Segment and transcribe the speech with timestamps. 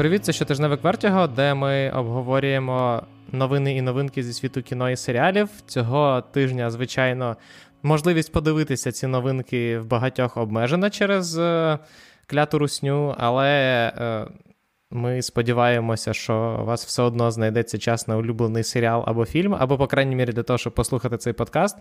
[0.00, 3.02] Привіт, це щотижневик Вертіго, де ми обговорюємо
[3.32, 5.48] новини і новинки зі світу кіно і серіалів.
[5.66, 7.36] Цього тижня, звичайно,
[7.82, 11.78] можливість подивитися ці новинки в багатьох обмежена через е,
[12.26, 13.48] кляту русню, але
[13.98, 14.26] е,
[14.90, 19.78] ми сподіваємося, що у вас все одно знайдеться час на улюблений серіал або фільм, або,
[19.78, 21.76] по крайній мірі, для того, щоб послухати цей подкаст.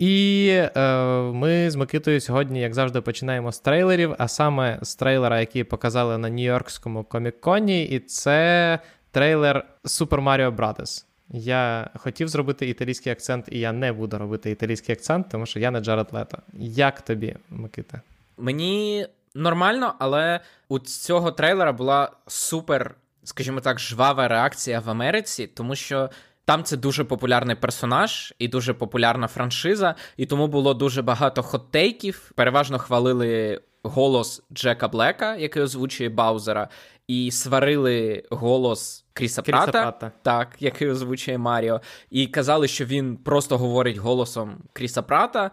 [0.00, 0.80] І е,
[1.20, 6.18] ми з Микитою сьогодні, як завжди, починаємо з трейлерів, а саме з трейлера, який показали
[6.18, 8.78] на Нью-Йоркському комік-коні, і це
[9.10, 11.04] трейлер Super Mario Bros.
[11.28, 15.70] Я хотів зробити італійський акцент, і я не буду робити італійський акцент, тому що я
[15.70, 16.38] не Джаред Лето.
[16.58, 18.00] Як тобі, Микита?
[18.38, 22.94] Мені нормально, але у цього трейлера була супер,
[23.24, 26.10] скажімо так, жвава реакція в Америці, тому що.
[26.50, 32.32] Там це дуже популярний персонаж і дуже популярна франшиза, і тому було дуже багато хоттейків.
[32.34, 36.68] Переважно хвалили голос Джека Блека, який озвучує Баузера,
[37.08, 43.16] і сварили голос Кріса, Кріса Прата, Прата, так, який озвучує Маріо, і казали, що він
[43.16, 45.50] просто говорить голосом Кріса Прата.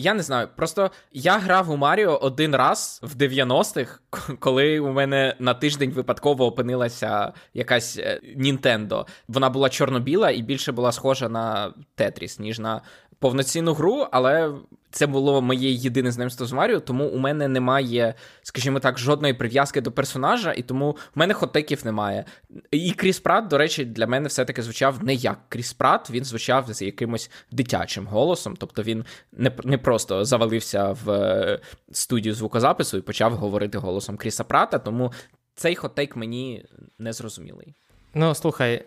[0.00, 4.00] Я не знаю, просто я грав у Маріо один раз в 90-х,
[4.38, 8.00] коли у мене на тиждень випадково опинилася якась
[8.36, 9.06] Нінтендо.
[9.28, 12.82] Вона була чорно-біла і більше була схожа на Тетріс, ніж на
[13.18, 14.52] повноцінну гру, але
[14.90, 19.80] це було моє єдине знайомство з Маріо, тому у мене немає, скажімо так, жодної прив'язки
[19.80, 22.24] до персонажа, і тому в мене хотеків немає.
[22.70, 26.72] І Кріс Прат, до речі, для мене все-таки звучав не як Кріс Прат, він звучав
[26.72, 28.56] з якимось дитячим голосом.
[28.56, 31.60] Тобто він не не просто завалився в е,
[31.92, 35.12] студію звукозапису і почав говорити голосом Кріса Прата, тому
[35.54, 36.64] цей хотейк мені
[36.98, 37.74] не зрозумілий.
[38.14, 38.84] Ну, слухай,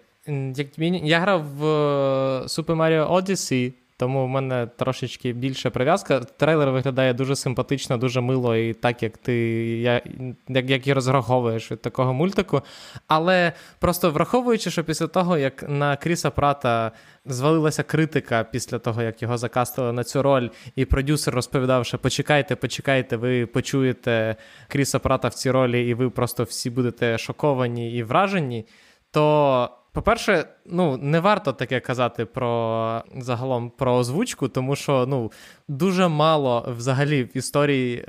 [0.56, 0.68] як
[1.04, 6.20] я грав в е, Super Mario Odyssey, тому в мене трошечки більша прив'язка.
[6.20, 9.34] Трейлер виглядає дуже симпатично, дуже мило, і так, як ти
[9.80, 10.02] я,
[10.48, 12.62] як, як і розраховуєш від такого мультику.
[13.08, 16.92] Але просто враховуючи, що після того, як на Кріса Прата
[17.26, 22.56] звалилася критика після того, як його закастили на цю роль, і продюсер розповідав, що почекайте,
[22.56, 24.36] почекайте, ви почуєте
[24.68, 28.66] Кріса Прата в цій ролі, і ви просто всі будете шоковані і вражені,
[29.12, 29.70] то.
[29.94, 35.32] По-перше, ну не варто таке казати про загалом про озвучку, тому що ну
[35.68, 38.06] дуже мало взагалі в історії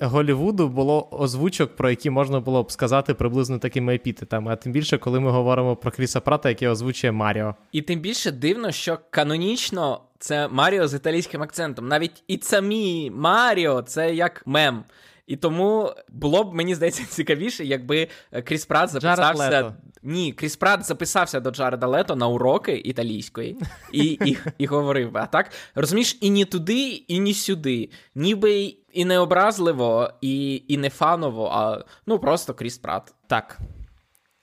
[0.00, 4.52] Голівуду було озвучок, про які можна було б сказати приблизно такими епітетами.
[4.52, 7.54] А тим більше, коли ми говоримо про Кріса Прата, який озвучує Маріо.
[7.72, 11.88] І тим більше дивно, що канонічно це Маріо з італійським акцентом.
[11.88, 14.84] Навіть і самі Маріо це як мем.
[15.26, 18.08] І тому було б, мені здається, цікавіше, якби
[18.44, 19.74] Кріс Прат записався.
[20.02, 23.58] Ні, Кріс Прат записався до Джареда Лето на уроки італійської
[23.92, 27.90] і і, і говорив: а так розумієш, і ні туди, і ні сюди.
[28.14, 33.14] Ніби і не образливо, і і не фаново, а ну просто Кріс Прат.
[33.26, 33.58] Так.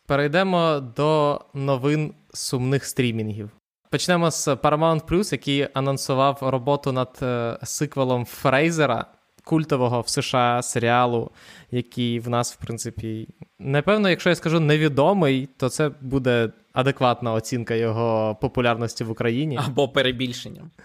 [0.07, 3.49] Перейдемо до новин сумних стрімінгів.
[3.89, 9.05] Почнемо з Paramount Plus, який анонсував роботу над е, сиквелом Фрейзера
[9.43, 11.31] культового в США серіалу,
[11.71, 13.27] який в нас, в принципі,
[13.59, 19.59] напевно, якщо я скажу невідомий, то це буде адекватна оцінка його популярності в Україні.
[19.65, 20.71] Або перебільшенням.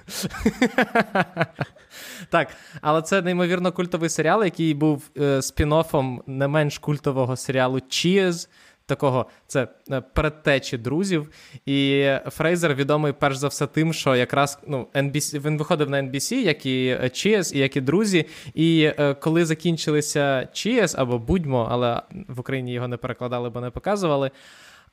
[2.31, 2.49] Так,
[2.81, 8.49] але це неймовірно культовий серіал, який був е, спін-оффом не менш культового серіалу Cheers,
[8.89, 11.31] такого це е, передтечі друзів.
[11.67, 16.35] І Фрейзер відомий перш за все тим, що якраз ну, NBC, він виходив на NBC,
[16.35, 18.27] як і Cheers, і як і друзі.
[18.55, 23.71] І е, коли закінчилися Cheers або будьмо, але в Україні його не перекладали, бо не
[23.71, 24.31] показували.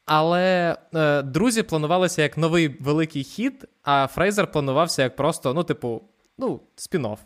[0.05, 6.01] Але е, друзі планувалися як новий великий хід, а Фрейзер планувався як просто, ну, типу,
[6.37, 7.17] ну, спін-офф.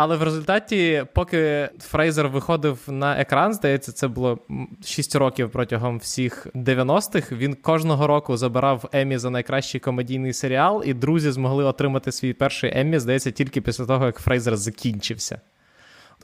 [0.00, 4.38] Але в результаті, поки Фрейзер виходив на екран, здається, це було
[4.84, 7.32] 6 років протягом всіх 90-х.
[7.32, 12.78] Він кожного року забирав Емі за найкращий комедійний серіал, і друзі змогли отримати свій перший
[12.78, 15.40] Еммі, здається, тільки після того, як Фрейзер закінчився.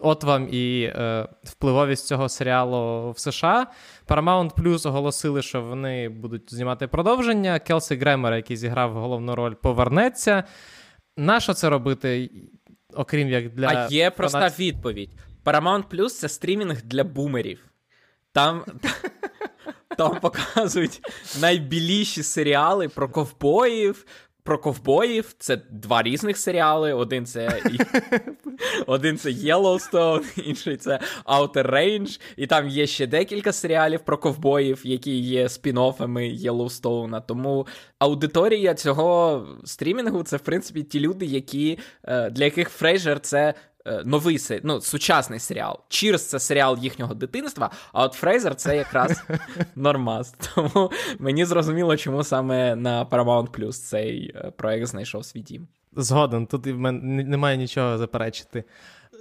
[0.01, 3.67] От вам і е, впливовість цього серіалу в США.
[4.09, 7.59] Paramount Plus оголосили, що вони будуть знімати продовження.
[7.59, 10.45] Келсі Гремер, який зіграв головну роль, повернеться.
[11.17, 12.31] Нащо це робити?
[12.97, 13.69] Окрім як для.
[13.69, 14.59] А є проста фанат...
[14.59, 15.11] відповідь:
[15.45, 17.61] Paramount Plus це стрімінг для бумерів.
[18.33, 18.65] Там.
[19.97, 21.01] Там показують
[21.41, 24.07] найбіліші серіали про ковбоїв,
[24.45, 26.93] про ковбоїв це два різних серіали.
[26.93, 27.63] Один це
[28.87, 32.21] один це Yellowstone, інший це Outer Range.
[32.37, 37.21] І там є ще декілька серіалів про ковбоїв, які є спін-оффами Єллоустоуна.
[37.21, 37.67] Тому
[37.99, 43.55] аудиторія цього стрімінгу це, в принципі, ті люди, які, е, для яких Фрейжер це
[44.05, 45.81] новий ну, сучасний серіал.
[45.89, 49.23] Чірс це серіал їхнього дитинства, а от Фрейзер це якраз
[49.77, 50.35] нормас.
[50.55, 55.69] Тому мені зрозуміло, чому саме на Paramount Plus цей е, проект знайшов свій дім.
[55.97, 58.65] Згоден, тут в мене немає нічого заперечити.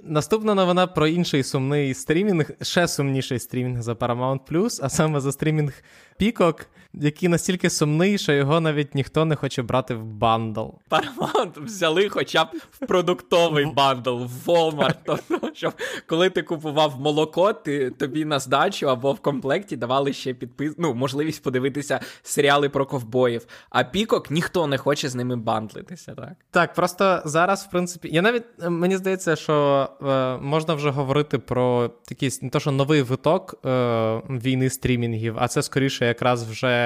[0.02, 5.32] Наступна новина про інший сумний стрімінг, ще сумніший стрімінг за Paramount Plus, а саме за
[5.32, 5.72] стрімінг
[6.20, 6.66] Peacock,
[7.00, 10.66] який настільки сумний, що його навіть ніхто не хоче брати в бандл.
[10.90, 14.94] Paramount взяли хоча б в продуктовий бандл, в Walmart.
[15.04, 15.72] Тобто, щоб
[16.06, 20.74] коли ти купував молоко, ти тобі на здачу або в комплекті давали ще підпис...
[20.78, 23.46] ну, можливість подивитися серіали про ковбоїв.
[23.70, 26.14] А Peacock ніхто не хоче з ними бандлитися.
[26.14, 31.38] Так, Так, просто зараз, в принципі, я навіть мені здається, що е, можна вже говорити
[31.38, 33.68] про такий не то, що новий виток е,
[34.30, 36.83] війни стрімінгів, а це скоріше якраз вже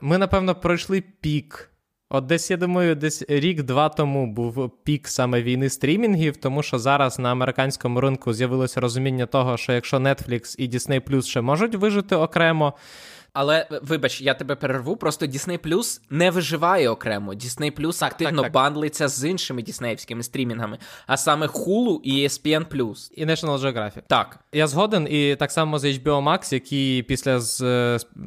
[0.00, 1.70] ми, напевно, пройшли пік.
[2.10, 7.18] От десь, я думаю, десь рік-два тому був пік саме війни стрімінгів, тому що зараз
[7.18, 12.16] на американському ринку з'явилося розуміння того, що якщо Netflix і Disney Plus ще можуть вижити
[12.16, 12.74] окремо.
[13.32, 14.96] Але вибач, я тебе перерву.
[14.96, 17.32] Просто Disney Plus не виживає окремо.
[17.32, 22.94] Disney Plus активно так, так, бандлиться з іншими діснеївськими стрімінгами, а саме Hulu і ESPN+.
[23.14, 24.02] І National Geographic.
[24.06, 24.38] Так.
[24.52, 27.60] Я згоден, і так само з HBO Max, які після з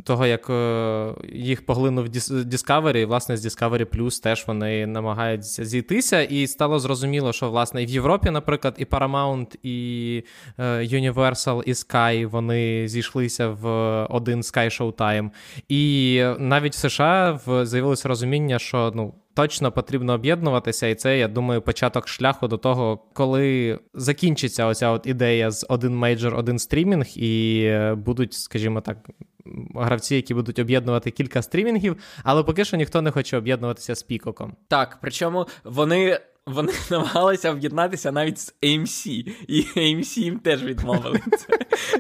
[0.04, 6.48] того, як е, їх поглинув Discovery, власне, з Discovery Plus теж вони намагаються зійтися, і
[6.48, 10.24] стало зрозуміло, що власне і в Європі, наприклад, і Paramount, і
[10.58, 13.68] е, Universal, і Sky вони зійшлися в
[14.10, 15.30] один Sky Show Showtime.
[15.70, 19.14] І навіть в США з'явилося розуміння, що ну.
[19.34, 25.08] Точно потрібно об'єднуватися, і це, я думаю, початок шляху до того, коли закінчиться оця от
[25.08, 29.10] ідея з один мейджор, один стрімінг, і е, будуть, скажімо так,
[29.76, 34.56] гравці, які будуть об'єднувати кілька стрімінгів, але поки що ніхто не хоче об'єднуватися з Пікоком.
[34.68, 41.20] Так, причому вони вони намагалися об'єднатися навіть з AMC, і AMC їм теж відмовили.
[41.38, 41.48] Це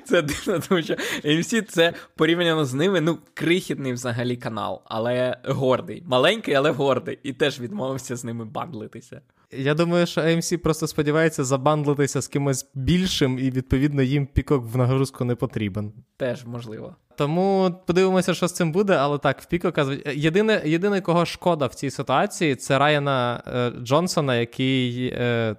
[0.05, 0.93] це дивно, тому що
[1.25, 6.03] AMC це порівняно з ними ну, крихітний взагалі канал, але гордий.
[6.05, 7.19] Маленький, але гордий.
[7.23, 9.21] І теж відмовився з ними бандлитися.
[9.51, 14.77] Я думаю, що AMC просто сподівається забандлитися з кимось більшим, і відповідно їм пікок в
[14.77, 15.93] нагрузку не потрібен.
[16.17, 16.95] Теж можливо.
[17.21, 21.75] Тому подивимося, що з цим буде, але так, в Пікока єдине, єдине, кого шкода в
[21.75, 25.07] цій ситуації, це Райана е, Джонсона, який.
[25.07, 25.55] Е,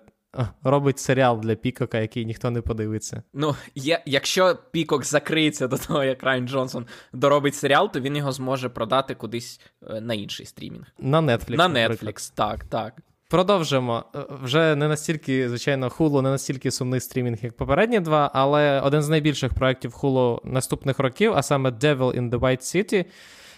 [0.62, 3.22] Робить серіал для Пікока, який ніхто не подивиться.
[3.34, 8.32] Ну, є, якщо Пікок закриється до того, як Райан Джонсон доробить серіал, то він його
[8.32, 9.60] зможе продати кудись
[9.90, 10.86] е, на інший стрімінг.
[10.98, 11.56] На Netflix.
[11.56, 12.94] На Netflix, так, так.
[13.32, 14.04] Продовжимо.
[14.14, 19.02] Е, вже не настільки, звичайно, Hulu не настільки сумний стрімінг, як попередні два, але один
[19.02, 23.04] з найбільших проєктів Hulu наступних років, а саме Devil in the White City,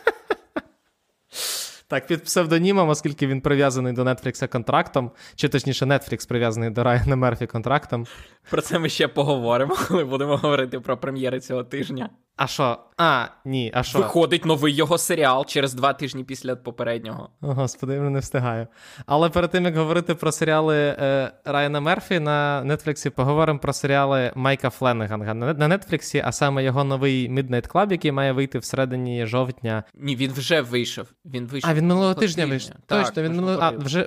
[1.92, 7.16] Так, під псевдонімом, оскільки він прив'язаний до Netflix контрактом, чи точніше, Netflix прив'язаний до Райана
[7.16, 8.06] Мерфі контрактом.
[8.50, 12.11] Про це ми ще поговоримо, коли будемо говорити про прем'єри цього тижня.
[12.36, 12.78] А що?
[12.96, 13.98] А, ні, а що?
[13.98, 17.28] Виходить новий його серіал через два тижні після попереднього.
[17.40, 18.66] О, Господи, я не встигаю.
[19.06, 24.32] Але перед тим як говорити про серіали е, Райана Мерфі на Нетфліксі, поговоримо про серіали
[24.34, 29.84] Майка Фленнегана на Нетфліксі, а саме його новий Midnight Club, який має вийти всередині жовтня.
[29.94, 31.06] Ні, він вже вийшов.
[31.24, 31.70] Він вийшов.
[31.70, 32.74] А він минулого тижня вийшов.
[32.86, 33.58] Точно, він минулого...
[33.62, 34.06] А, вже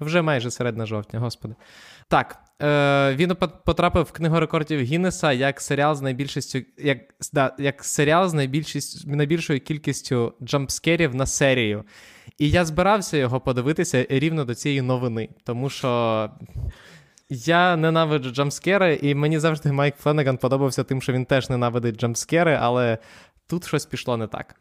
[0.00, 1.54] вже майже середина жовтня, господи.
[2.08, 6.98] Так, е, він потрапив в книгу рекордів Гіннеса як серіал з найбільшістю, як
[7.32, 11.84] да, як серіал з найбільшістю, найбільшою кількістю джампскерів на серію.
[12.38, 16.30] І я збирався його подивитися рівно до цієї новини, тому що.
[17.28, 22.58] Я ненавиджу джамскери, і мені завжди Майк Фленеган подобався тим, що він теж ненавидить джамскери,
[22.60, 22.98] але
[23.46, 24.56] тут щось пішло не так.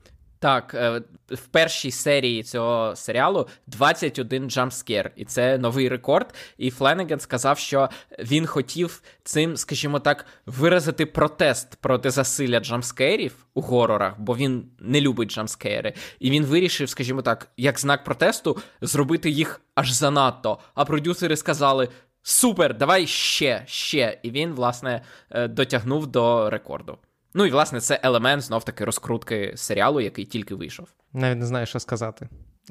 [0.46, 6.34] Так, е, в першій серії цього серіалу 21 джампскер, і це новий рекорд.
[6.58, 13.62] І Фленеген сказав, що він хотів цим, скажімо так, виразити протест проти засилля джампскерів у
[13.62, 15.94] горорах, бо він не любить джампскери.
[16.20, 20.60] І він вирішив, скажімо так, як знак протесту зробити їх аж занадто.
[20.75, 21.90] А продюсери сказали:
[22.22, 24.20] Супер, давай ще, ще.
[24.24, 26.98] І він, власне, е, дотягнув до рекорду.
[27.38, 30.88] Ну і власне це елемент знов таки розкрутки серіалу, який тільки вийшов.
[31.13, 32.30] Навіть не знаю, що сказати.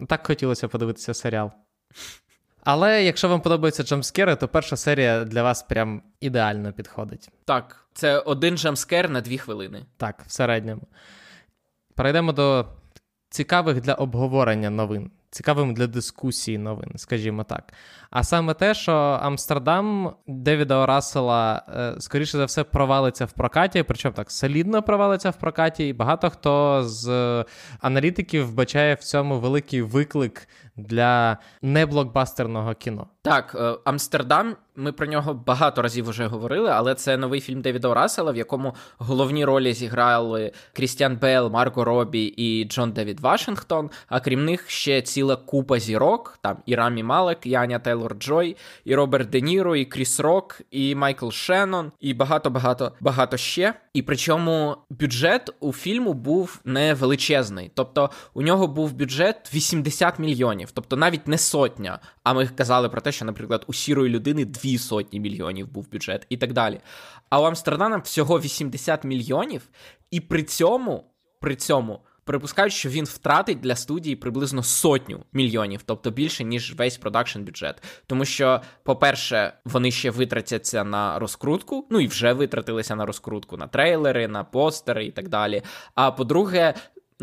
[0.08, 1.50] Так хотілося подивитися серіал.
[2.62, 7.28] Але якщо вам подобаються джамскери, то перша серія для вас прям ідеально підходить.
[7.44, 9.86] Так, це один джамскер на дві хвилини.
[9.96, 10.82] Так, в середньому.
[11.94, 12.66] Перейдемо до
[13.30, 17.72] цікавих для обговорення новин, цікавим для дискусії новин, скажімо так.
[18.10, 24.14] А саме те, що Амстердам Девіда Орасела, е, скоріше за все, провалиться в прокаті, причому
[24.14, 27.08] так солідно провалиться в прокаті, і багато хто з
[27.80, 33.06] аналітиків вбачає в цьому великий виклик для неблокбастерного кіно.
[33.22, 37.94] Так, е, Амстердам, ми про нього багато разів вже говорили, але це новий фільм Девіда
[37.94, 43.90] Рассела, в якому головні ролі зіграли Крістіан Бейл, Марго Роббі і Джон Девід Вашингтон.
[44.08, 48.56] А крім них ще ціла купа зірок: там і Рамі Малек, і Аня Тейлор Джой,
[48.84, 53.74] і Роберт Де Ніро, і Кріс Рок, і Майкл Шеннон, і багато багато багато ще.
[53.94, 57.70] І причому бюджет у фільму був не величезний.
[57.74, 61.98] Тобто у нього був бюджет 80 мільйонів, тобто навіть не сотня.
[62.22, 66.26] А ми казали про те, що, наприклад, у сірої людини дві сотні мільйонів був бюджет
[66.28, 66.80] і так далі.
[67.30, 69.68] А у Амстердама всього 80 мільйонів,
[70.10, 71.04] і при цьому,
[71.40, 72.00] при цьому.
[72.24, 77.82] Припускають, що він втратить для студії приблизно сотню мільйонів, тобто більше ніж весь продакшн бюджет.
[78.06, 83.66] Тому що, по-перше, вони ще витратяться на розкрутку, ну і вже витратилися на розкрутку, на
[83.66, 85.62] трейлери, на постери і так далі.
[85.94, 86.74] А по-друге,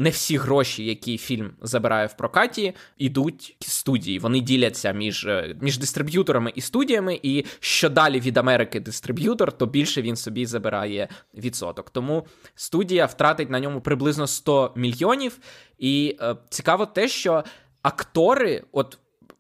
[0.02, 4.20] не всі гроші, які фільм забирає в прокаті, йдуть студії.
[4.20, 9.66] Вони діляться між е, між дистриб'юторами і студіями, і що далі від Америки дистриб'ютор, то
[9.66, 11.90] більше він собі забирає відсоток.
[11.90, 15.40] Тому студія втратить на ньому приблизно 100 мільйонів.
[15.78, 17.44] І е, цікаво те, що
[17.82, 18.98] актори, от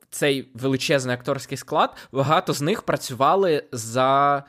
[0.10, 4.44] цей величезний акторський склад, багато з них працювали за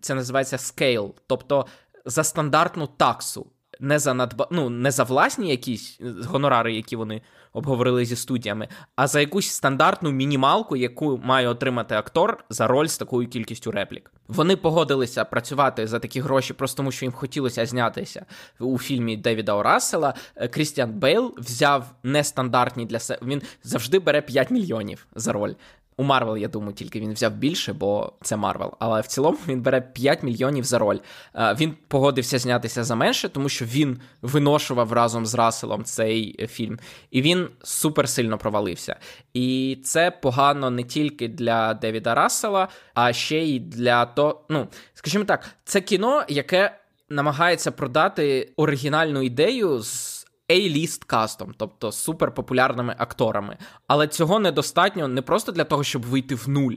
[0.00, 1.66] це називається scale, тобто
[2.04, 3.46] за стандартну таксу
[3.80, 4.48] не за надба...
[4.50, 9.50] ну, не за власні якісь е, гонорари, які вони обговорили зі студіями, а за якусь
[9.50, 14.10] стандартну мінімалку, яку має отримати актор за роль з такою кількістю реплік.
[14.28, 18.26] Вони погодилися працювати за такі гроші, просто тому що їм хотілося знятися
[18.60, 19.64] у фільмі Девіда О.
[19.64, 20.14] Рассела.
[20.36, 23.20] Е, Крістіан Бейл взяв нестандартні для себе.
[23.26, 25.54] Він завжди бере 5 мільйонів за роль.
[25.98, 28.72] У Марвел, я думаю, тільки він взяв більше, бо це Марвел.
[28.78, 30.98] Але в цілому він бере 5 мільйонів за роль.
[31.34, 36.78] Е, він погодився знятися за менше, тому що він виношував разом з Расселом цей фільм,
[37.10, 38.96] і він супер сильно провалився.
[39.34, 45.24] І це погано не тільки для Девіда Рассела, а ще й для того, ну скажімо
[45.24, 50.15] так, це кіно, яке намагається продати оригінальну ідею з.
[50.50, 53.56] A-list кастом, тобто суперпопулярними акторами.
[53.86, 56.74] Але цього недостатньо не просто для того, щоб вийти в нуль,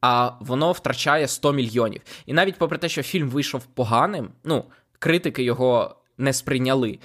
[0.00, 2.00] а воно втрачає 100 мільйонів.
[2.26, 4.64] І навіть попри те, що фільм вийшов поганим, ну,
[4.98, 6.98] критики його не сприйняли.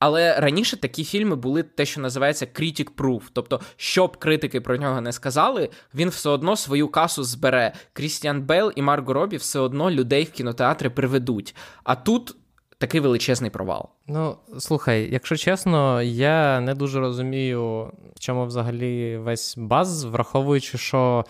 [0.00, 3.22] Але раніше такі фільми були те, що називається critic proof.
[3.32, 7.72] Тобто, щоб критики про нього не сказали, він все одно свою касу збере.
[7.92, 11.56] Крістіан Бейл і Марго Робі все одно людей в кінотеатри приведуть.
[11.84, 12.36] А тут
[12.80, 13.88] такий величезний провал.
[14.06, 21.24] Ну, слухай, якщо чесно, я не дуже розумію, в чому взагалі весь баз, враховуючи, що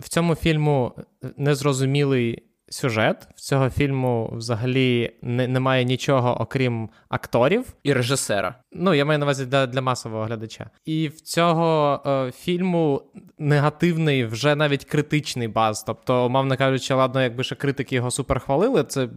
[0.00, 0.92] в цьому фільму
[1.36, 2.42] незрозумілий
[2.74, 3.28] сюжет.
[3.36, 8.54] В цього фільму взагалі не, немає нічого, окрім акторів і режисера.
[8.72, 10.70] Ну, я маю на увазі для для масового глядача.
[10.84, 13.02] І в цього е, фільму
[13.38, 15.82] негативний, вже навіть критичний баз.
[15.86, 19.08] Тобто, умовно кажучи, ладно, якби ще критики його супер хвалили, це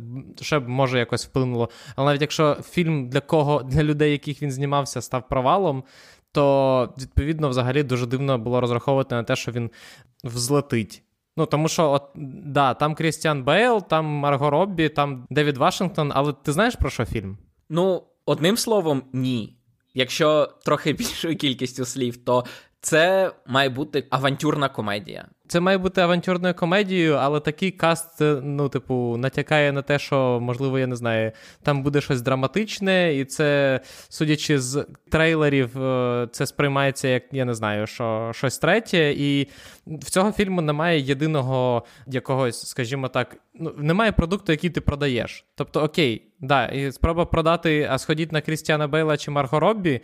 [0.41, 1.69] ще б може якось вплинуло.
[1.95, 5.83] Але навіть якщо фільм для кого для людей, яких він знімався, став провалом.
[6.31, 9.71] То відповідно взагалі дуже дивно було розраховувати на те, що він
[10.23, 11.03] взлетить.
[11.37, 12.03] Ну, тому що, от,
[12.45, 17.05] да, там Крістіан Бейл, там Марго Роббі, там Девід Вашингтон, але ти знаєш про що
[17.05, 17.37] фільм?
[17.69, 19.57] Ну, одним словом, ні.
[19.93, 22.45] Якщо трохи більшою кількістю слів, то
[22.81, 25.25] Це має бути авантюрна комедія.
[25.47, 30.79] Це має бути авантюрною комедією, але такий каст, ну, типу, натякає на те, що, можливо,
[30.79, 31.31] я не знаю,
[31.63, 33.79] там буде щось драматичне, і це,
[34.09, 39.13] судячи з трейлерів, е, це сприймається як я не знаю, що щось третє.
[39.17, 39.47] І
[39.87, 45.45] в цього фільму немає єдиного якогось, скажімо так, ну, немає продукту, який ти продаєш.
[45.55, 50.01] Тобто, окей, да, і спроба продати, а сходіть на Крістіана Бейла чи Марго Роббі,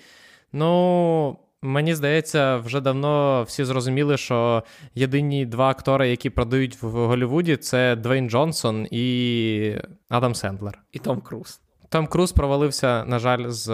[0.54, 1.38] ну.
[1.64, 4.64] Мені здається, вже давно всі зрозуміли, що
[4.96, 9.76] єдині два актори, які продають в Голлівуді, це Двейн Джонсон і
[10.10, 10.80] Адам Сендлер.
[10.92, 11.60] І Том Круз.
[11.90, 13.68] Том Круз провалився, на жаль, з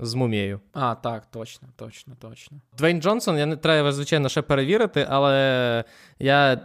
[0.00, 0.60] з мумією.
[0.72, 2.60] А, так, точно, точно, точно.
[2.78, 5.84] Двейн Джонсон, я не треба, звичайно, ще перевірити, але
[6.18, 6.60] я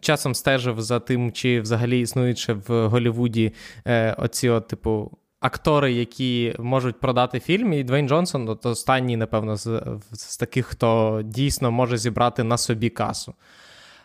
[0.00, 3.52] часом стежив за тим, чи взагалі існують ще в Голлівуді
[3.86, 9.56] е, оці, от, типу актори, які можуть продати фільм, і Двейн Джонсон от останній, напевно,
[9.56, 13.34] з, з таких, хто дійсно може зібрати на собі касу.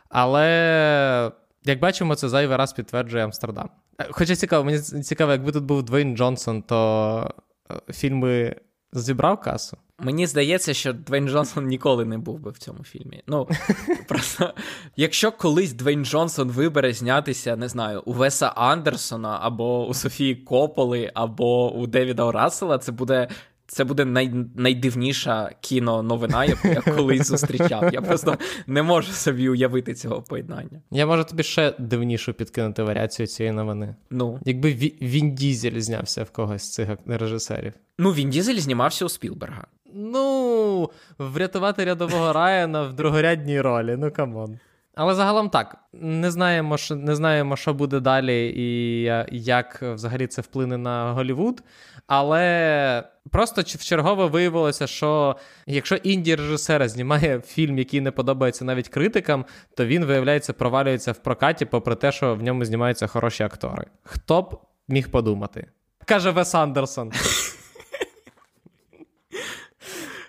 [0.09, 1.31] Але,
[1.65, 3.69] як бачимо, це зайвий раз підтверджує Амстердам.
[3.99, 7.29] Е, хоча цікаво, мені цікаво, якби тут був Двейн Джонсон, то
[7.71, 8.55] е, фільми
[8.93, 9.77] зібрав касу.
[9.99, 13.23] Мені здається, що Двейн Джонсон ніколи не був би в цьому фільмі.
[13.27, 13.47] Ну
[14.07, 14.53] просто
[14.95, 21.11] якщо колись Двейн Джонсон вибере знятися, не знаю, у Веса Андерсона або у Софії Кополи,
[21.13, 23.27] або у Девіда Орасела, це буде.
[23.73, 27.93] Це буде най, найдивніша кіноновина, яку я колись зустрічав.
[27.93, 28.37] Я просто
[28.67, 30.81] не можу собі уявити цього поєднання.
[30.91, 33.95] Я можу тобі ще дивнішу підкинути варіацію цієї новини.
[34.09, 37.73] Ну, якби Він Дізель знявся в когось з цих режисерів.
[37.97, 39.67] Ну, Він Дізель знімався у Спілберга.
[39.93, 43.95] Ну, врятувати рядового Райана в другорядній ролі.
[43.99, 44.59] Ну come on.
[44.95, 45.77] Але загалом так.
[45.93, 51.63] Не знаємо, що не знаємо, що буде далі, і як взагалі це вплине на Голівуд.
[52.07, 55.35] Але просто чергове виявилося, що
[55.67, 59.45] якщо інді режисер знімає фільм, який не подобається навіть критикам,
[59.77, 63.85] то він, виявляється, провалюється в прокаті, попри те, що в ньому знімаються хороші актори.
[64.03, 64.57] Хто б
[64.87, 65.67] міг подумати?
[66.05, 67.11] Каже Вес Андерсон.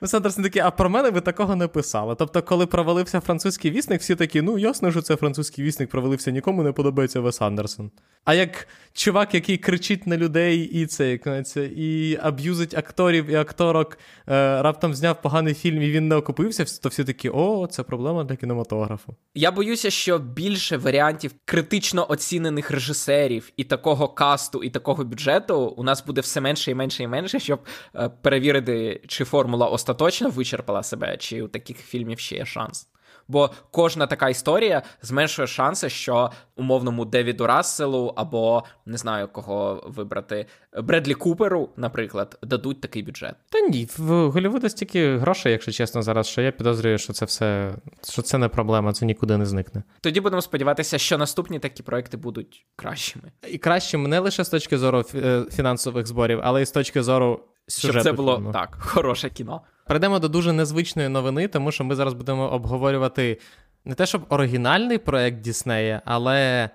[0.05, 2.15] Ну, Сандерсон такий, а про мене ви такого не писали.
[2.19, 6.63] Тобто, коли провалився французький вісник, всі такі, ну ясно, що це французький вісник провалився, нікому
[6.63, 7.91] не подобається Вес Андерсон.
[8.25, 13.99] А як чувак, який кричить на людей і це, як і аб'юзить акторів і акторок,
[14.29, 18.25] е, раптом зняв поганий фільм і він не окупився, то всі такі, о, це проблема
[18.25, 19.17] для кінематографу.
[19.35, 25.83] Я боюся, що більше варіантів критично оцінених режисерів і такого касту, і такого бюджету у
[25.83, 27.61] нас буде все менше і менше і менше, щоб
[27.95, 32.89] е, перевірити, чи формула остаточно вичерпала себе, чи у таких фільмів ще є шанс.
[33.29, 40.47] Бо кожна така історія зменшує шанси, що умовному Девіду Расселу або не знаю кого вибрати
[40.83, 43.35] Бредлі Куперу, наприклад, дадуть такий бюджет.
[43.51, 47.75] Та ні, в Голлівуді стільки грошей, якщо чесно, зараз що я підозрюю, що це все
[48.09, 49.83] що це не проблема, це нікуди не зникне.
[50.01, 53.33] Тоді будемо сподіватися, що наступні такі проекти будуть кращими.
[53.51, 57.41] І кращими не лише з точки зору е, фінансових зборів, але й з точки зору.
[57.69, 58.53] Щоб це було фільму.
[58.53, 59.61] так, хороше кіно.
[59.87, 63.39] Перейдемо до дуже незвичної новини, тому що ми зараз будемо обговорювати
[63.85, 66.71] не те, щоб оригінальний проект Діснея, але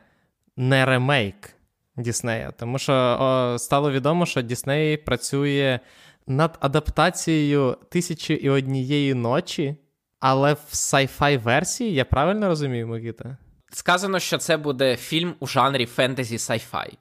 [0.58, 1.50] не ремейк
[1.98, 2.52] Діснея.
[2.52, 5.80] Тому що о, стало відомо, що Дісней працює
[6.28, 9.76] над адаптацією тисячі і однієї ночі,
[10.20, 13.38] але в sci-fi версії, я правильно розумію, Микита?
[13.72, 16.94] Сказано, що це буде фільм у жанрі фентезі sci-fi.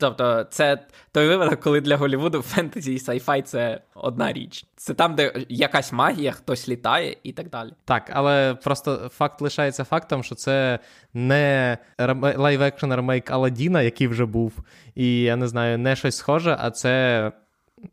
[0.00, 0.78] Тобто, це
[1.12, 4.66] той випадок, коли для Голлівуду фентезі і sci-fi це одна річ.
[4.76, 7.72] Це там, де якась магія, хтось літає і так далі.
[7.84, 10.78] Так, але просто факт лишається фактом, що це
[11.14, 11.78] не
[12.36, 14.52] live-action ремейк Аладдіна, який вже був,
[14.94, 17.32] і я не знаю, не щось схоже, а це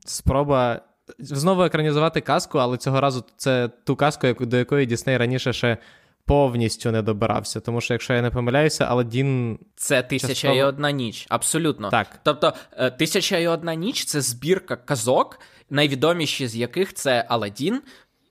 [0.06, 0.82] спроба.
[1.20, 5.78] Знову екранізувати казку, але цього разу це ту казку, до якої Дісней раніше ще
[6.28, 7.60] повністю не добирався.
[7.60, 9.60] Тому що, якщо я не помиляюся, Аладдін...
[9.76, 10.56] Це тисяча частково...
[10.56, 11.26] і одна ніч.
[11.30, 11.90] Абсолютно.
[11.90, 12.20] Так.
[12.24, 17.82] Тобто, е, тисяча і одна ніч це збірка казок, найвідоміші з яких це Аладдін,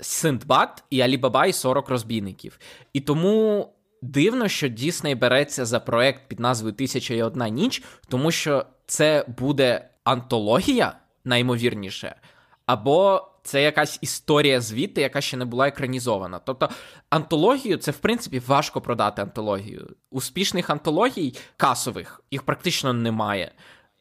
[0.00, 2.58] Синдбад і Алібаба і 40 розбійників.
[2.92, 3.68] І тому.
[4.02, 9.24] Дивно, що Дісней береться за проект під назвою Тисяча і одна ніч, тому що це
[9.38, 10.92] буде антологія,
[11.24, 12.14] наймовірніше,
[12.66, 16.38] або це якась історія звідти, яка ще не була екранізована.
[16.38, 16.68] Тобто
[17.10, 19.88] антологію це в принципі важко продати антологію.
[20.10, 23.52] Успішних антологій касових їх практично немає.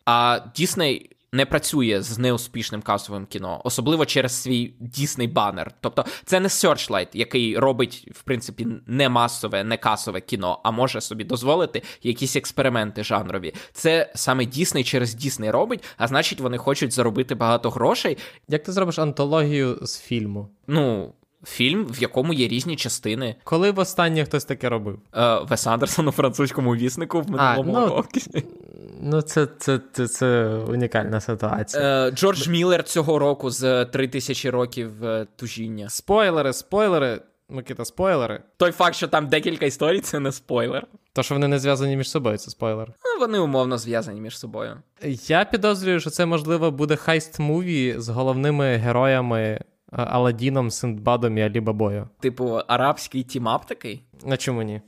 [0.05, 5.71] А Дісней не працює з неуспішним касовим кіно, особливо через свій дійсний банер.
[5.81, 11.01] Тобто, це не Searchlight, який робить, в принципі, не масове, не касове кіно, а може
[11.01, 13.53] собі дозволити якісь експерименти жанрові.
[13.73, 18.17] Це саме Дісней через Дісней робить, а значить, вони хочуть заробити багато грошей.
[18.47, 20.49] Як ти зробиш антологію з фільму?
[20.67, 21.13] Ну.
[21.45, 23.35] Фільм, в якому є різні частини.
[23.43, 24.99] Коли в останнє хтось таке робив?
[25.15, 28.45] Е, Вес Андерсон у французькому віснику в минулому ну, році.
[29.01, 32.07] Ну, це це, це, це унікальна ситуація.
[32.07, 35.89] Е, Джордж Міллер цього року з 3000 років е, тужіння.
[35.89, 37.21] Спойлери, спойлери.
[37.49, 38.39] Микита, спойлери.
[38.57, 40.87] Той факт, що там декілька історій, це не спойлер.
[41.13, 42.87] То, що вони не зв'язані між собою, це спойлер.
[42.87, 44.77] Ну, вони умовно зв'язані між собою.
[45.27, 49.59] Я підозрюю, що це, можливо, буде heist movie з головними героями
[49.91, 52.09] Аладдіном, Синдбадом і Алібабою.
[52.19, 54.03] Типу, арабський team-up такий?
[54.25, 54.81] Ну чому ні?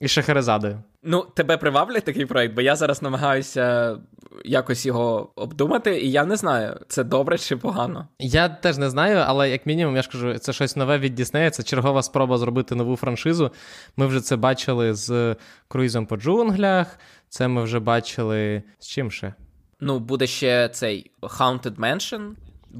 [0.00, 0.82] І Шахерезадою.
[1.02, 3.96] Ну, тебе приваблює такий проект, бо я зараз намагаюся
[4.44, 8.08] якось його обдумати, і я не знаю, це добре чи погано.
[8.18, 11.50] Я теж не знаю, але як мінімум, я ж кажу, це щось нове від Діснея,
[11.50, 13.50] це чергова спроба зробити нову франшизу.
[13.96, 15.36] Ми вже це бачили з
[15.68, 16.98] круїзом по джунглях.
[17.28, 19.34] Це ми вже бачили з чим ще?
[19.80, 22.30] Ну, буде ще цей Haunted Mansion.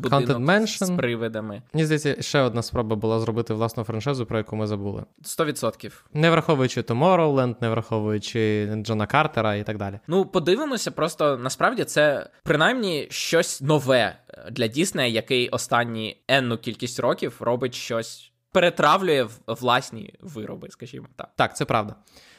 [0.03, 0.85] Haunted Mansion.
[0.85, 1.63] з привидами.
[1.73, 5.05] Мені здається, ще одна спроба була зробити власну франшизу, про яку ми забули.
[5.23, 5.93] 100%.
[6.13, 9.99] Не враховуючи Tomorrowland, не враховуючи Джона Картера і так далі.
[10.07, 14.17] Ну, подивимося, просто насправді це принаймні щось нове
[14.51, 21.31] для Діснея, який останні енну кількість років робить щось, перетравлює власні вироби, скажімо так.
[21.37, 21.95] Так, це правда.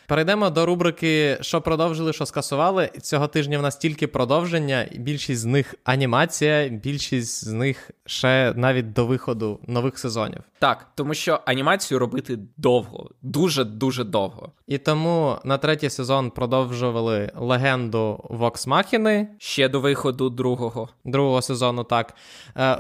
[0.08, 2.90] Перейдемо до рубрики, що продовжили, що скасували.
[3.02, 8.94] Цього тижня в нас тільки продовження, більшість з них анімація, більшість з них ще навіть
[8.94, 10.42] до виходу нових сезонів.
[10.60, 14.52] Так, тому що анімацію робити довго, дуже дуже довго.
[14.68, 19.28] І тому на третій сезон продовжували легенду Вокс Махіни.
[19.38, 21.84] Ще до виходу другого другого сезону.
[21.84, 22.14] Так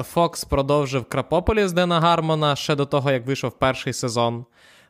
[0.03, 4.45] Фокс продовжив Крапополіс Дена Гармона ще до того, як вийшов перший сезон.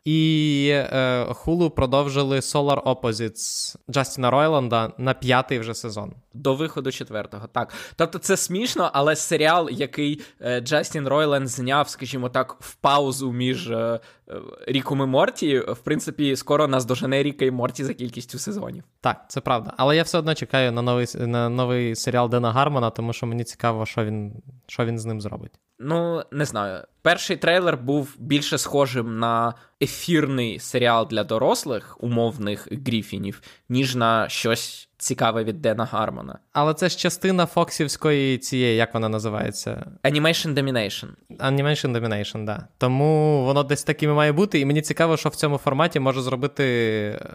[0.06, 6.12] І е, Hulu продовжили Solar Opposites Джастіна Ройланда на п'ятий вже сезон.
[6.34, 7.46] До виходу четвертого.
[7.52, 7.72] Так.
[7.96, 13.70] Тобто це смішно, але серіал, який е, Джастін Ройланд зняв, скажімо так, в паузу між
[13.70, 14.34] е, е
[14.66, 18.84] Ріком і Морті, в принципі, скоро нас дожене Ріка і Морті за кількістю сезонів.
[19.00, 19.72] Так, це правда.
[19.76, 23.44] Але я все одно чекаю на новий на новий серіал Дена Гармона, тому що мені
[23.44, 24.32] цікаво, що він,
[24.66, 25.52] що він з ним зробить.
[25.78, 26.84] Ну, не знаю.
[27.02, 34.88] Перший трейлер був більше схожим на ефірний серіал для дорослих умовних гріфінів, ніж на щось
[35.06, 36.38] цікаве від Дена Гармона.
[36.52, 39.86] Але це ж частина Фоксівської цієї, як вона називається?
[40.04, 41.06] Animation Domination.
[41.38, 42.68] Animation Domination, да.
[42.78, 46.64] Тому воно десь таким має бути, і мені цікаво, що в цьому форматі може зробити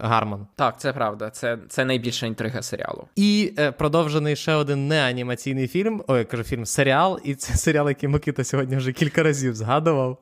[0.02, 0.48] Гармон.
[0.56, 1.30] Так, це правда.
[1.30, 3.08] Це це найбільша інтрига серіалу.
[3.16, 6.04] І е, продовжений ще один неанімаційний фільм.
[6.08, 10.18] Ой, я кажу фільм, серіал, і це серіал, який Микита сьогодні вже кілька разів згадував.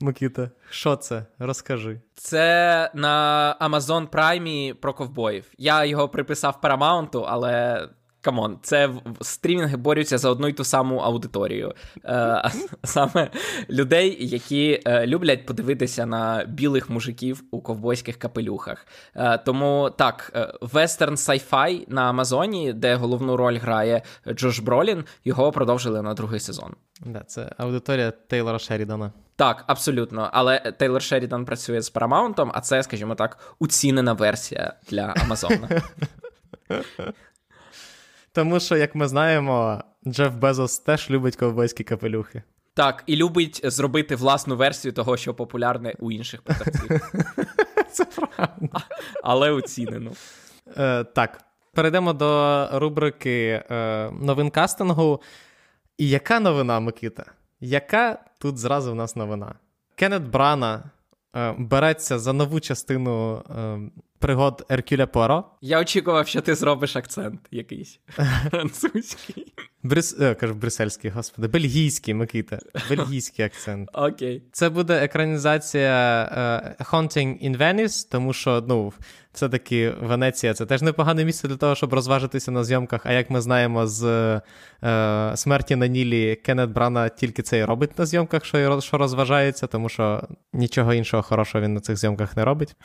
[0.00, 1.26] Микита, що це?
[1.38, 2.00] Розкажи.
[2.14, 5.44] Це на Amazon Prime про ковбоїв.
[5.58, 7.88] Я його приписав Paramount, але.
[8.22, 11.74] Come on, це стрімінги борються за одну й ту саму аудиторію.
[12.04, 12.50] Е,
[12.84, 13.30] Саме
[13.70, 18.86] людей, які е, люблять подивитися на білих мужиків у ковбойських капелюхах.
[19.16, 26.02] Е, Тому так, вестерн sci-fi на Амазоні, де головну роль грає Джош Бролін, його продовжили
[26.02, 26.74] на другий сезон.
[27.06, 29.12] Да, Це аудиторія Тейлора Шерідана.
[29.40, 30.30] Так, абсолютно.
[30.32, 35.68] Але Тейлор Шерідан працює з Paramount, а це, скажімо так, уцінена версія для Амазона.
[38.32, 42.42] Тому що, як ми знаємо, Джеф Безос теж любить ковбойські капелюхи.
[42.74, 46.90] Так, і любить зробити власну версію того, що популярне у інших продавців.
[47.92, 48.80] Це правда.
[49.22, 50.12] Але оцінено.
[50.76, 51.40] Е, Так,
[51.74, 55.22] перейдемо до рубрики е, новин кастингу.
[55.98, 57.24] І яка новина, Микита?
[57.60, 59.54] Яка тут зразу в нас новина?
[59.94, 60.90] Кеннет Брана
[61.36, 63.78] е, береться за нову частину е,
[64.20, 65.44] пригод Еркюля Пуаро.
[65.60, 68.00] Я очікував, що ти зробиш акцент якийсь
[68.50, 69.52] французький.
[69.82, 70.16] Брюс...
[70.20, 72.58] Е, кажу, брюссельський, господи, бельгійський, Микита.
[72.88, 73.88] Бельгійський акцент.
[73.94, 74.42] Окей.
[74.52, 76.22] Це буде екранізація
[76.78, 78.92] е, Haunting in Venice, тому що, ну,
[79.32, 83.06] все-таки Венеція це теж непогане місце для того, щоб розважитися на зйомках.
[83.06, 84.04] А як ми знаємо з
[84.84, 89.66] е, смерті на Нілі, Кеннет Брана тільки це і робить на зйомках, що, що розважається,
[89.66, 92.76] тому що нічого іншого хорошого він на цих зйомках не робить.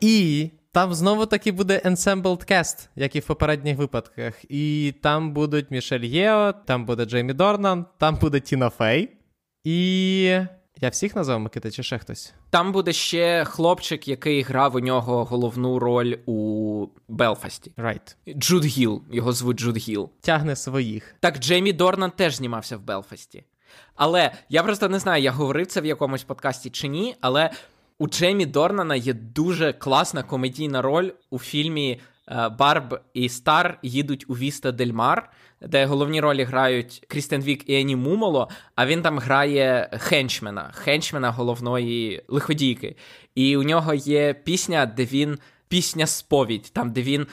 [0.00, 4.34] І там знову таки буде ensembled cast, як і в попередніх випадках.
[4.48, 9.10] І там будуть Мішель Єо, там буде Джеймі Дорнан, там буде Тіна Фей.
[9.64, 10.40] І.
[10.80, 12.34] Я всіх назвав Микита, чи ще хтось?
[12.50, 17.72] Там буде ще хлопчик, який грав у нього головну роль у Белфасті.
[17.76, 18.16] Right.
[18.38, 19.02] Джуд Гіл.
[19.12, 20.10] Його звуть Джуд Гіл.
[20.20, 21.14] Тягне своїх.
[21.20, 23.44] Так, Джеймі Дорнан теж знімався в Белфасті.
[23.94, 27.50] Але я просто не знаю, я говорив це в якомусь подкасті чи ні, але
[27.98, 34.24] у Джеймі Дорнана є дуже класна комедійна роль у фільмі е, Барб і Стар їдуть
[34.28, 35.30] у Віста Дель Мар,
[35.60, 41.30] де головні ролі грають Крістен Вік і Ені Мумоло, а він там грає хенчмена, хенчмена
[41.30, 42.96] головної лиходійки.
[43.34, 47.26] І у нього є пісня, де він пісня сповідь, там де він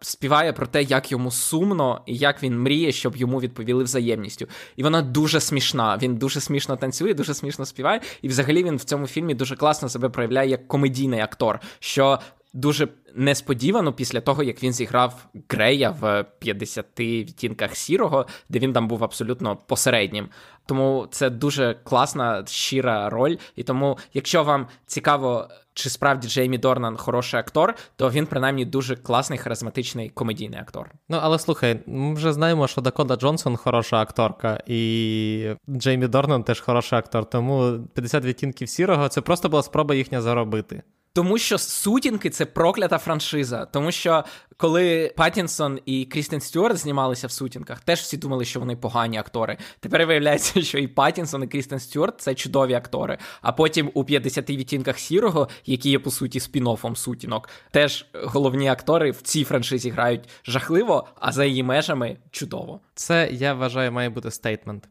[0.00, 4.46] співає про те, як йому сумно і як він мріє, щоб йому відповіли взаємністю.
[4.76, 5.98] І вона дуже смішна.
[6.02, 8.00] Він дуже смішно танцює, дуже смішно співає.
[8.22, 11.60] І взагалі він в цьому фільмі дуже класно себе проявляє як комедійний актор.
[11.80, 12.18] що
[12.52, 18.88] Дуже несподівано після того, як він зіграв Грея в 50 відтінках сірого, де він там
[18.88, 20.28] був абсолютно посереднім.
[20.66, 23.36] Тому це дуже класна, щира роль.
[23.56, 28.96] І тому, якщо вам цікаво, чи справді Джеймі Дорнан хороший актор, то він принаймні дуже
[28.96, 30.90] класний, харизматичний комедійний актор.
[31.08, 36.60] Ну але слухай, ми вже знаємо, що Дакота Джонсон хороша акторка, і Джеймі Дорнан теж
[36.60, 37.24] хороший актор.
[37.24, 40.82] Тому 50 відтінків сірого це просто була спроба їхня заробити.
[41.14, 43.66] Тому що сутінки це проклята франшиза.
[43.66, 44.24] Тому що
[44.56, 49.58] коли Паттінсон і Крістен Стюарт знімалися в сутінках, теж всі думали, що вони погані актори.
[49.80, 53.18] Тепер виявляється, що і Паттінсон, і Крістен Стюарт це чудові актори.
[53.42, 59.10] А потім у 50 відтінках сірого, які є по суті спін-оффом сутінок, теж головні актори
[59.10, 62.80] в цій франшизі грають жахливо, а за її межами чудово.
[62.94, 64.88] Це я вважаю, має бути стейтмент.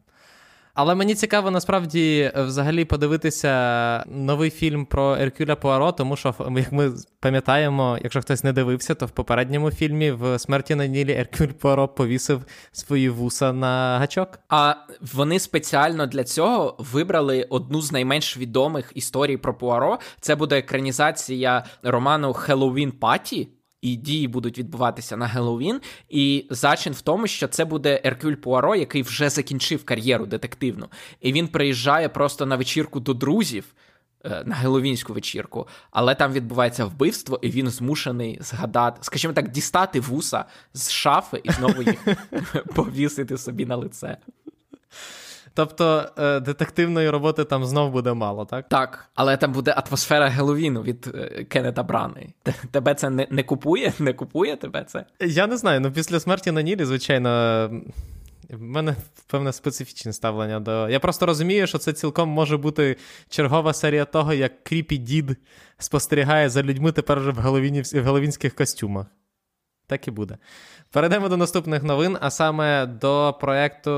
[0.74, 6.92] Але мені цікаво насправді взагалі подивитися новий фільм про Еркюля Пуаро, тому що, як ми
[7.20, 11.88] пам'ятаємо, якщо хтось не дивився, то в попередньому фільмі в смерті на Нілі Еркюль Пуаро
[11.88, 14.38] повісив свої вуса на гачок.
[14.48, 14.74] А
[15.14, 19.98] вони спеціально для цього вибрали одну з найменш відомих історій про Пуаро.
[20.20, 23.48] Це буде екранізація роману Halloween Party
[23.82, 25.80] і дії будуть відбуватися на Геловін.
[26.08, 30.88] І зачин в тому, що це буде Еркюль Пуаро, який вже закінчив кар'єру детективну.
[31.20, 33.64] І він приїжджає просто на вечірку до друзів.
[34.24, 40.00] Е, на Геловінську вечірку, але там відбувається вбивство, і він змушений згадати, скажімо так, дістати
[40.00, 42.06] вуса з шафи і знову їх
[42.74, 44.16] повісити собі на лице.
[45.54, 48.68] Тобто е, детективної роботи там знов буде мало, так?
[48.68, 52.34] Так, але там буде атмосфера Геловіну від е, Кеннета Брани.
[52.70, 53.92] Тебе це не не купує?
[53.98, 55.04] Не купує тебе це?
[55.20, 55.80] Я не знаю.
[55.80, 57.70] Ну після смерті на Нілі, звичайно.
[58.50, 60.88] В мене певне специфічне ставлення до.
[60.88, 62.96] Я просто розумію, що це цілком може бути
[63.28, 65.36] чергова серія того, як creepy дід
[65.78, 69.06] спостерігає за людьми тепер вже в геловінських костюмах.
[69.86, 70.38] Так і буде.
[70.92, 73.90] Перейдемо до наступних новин, а саме до проекту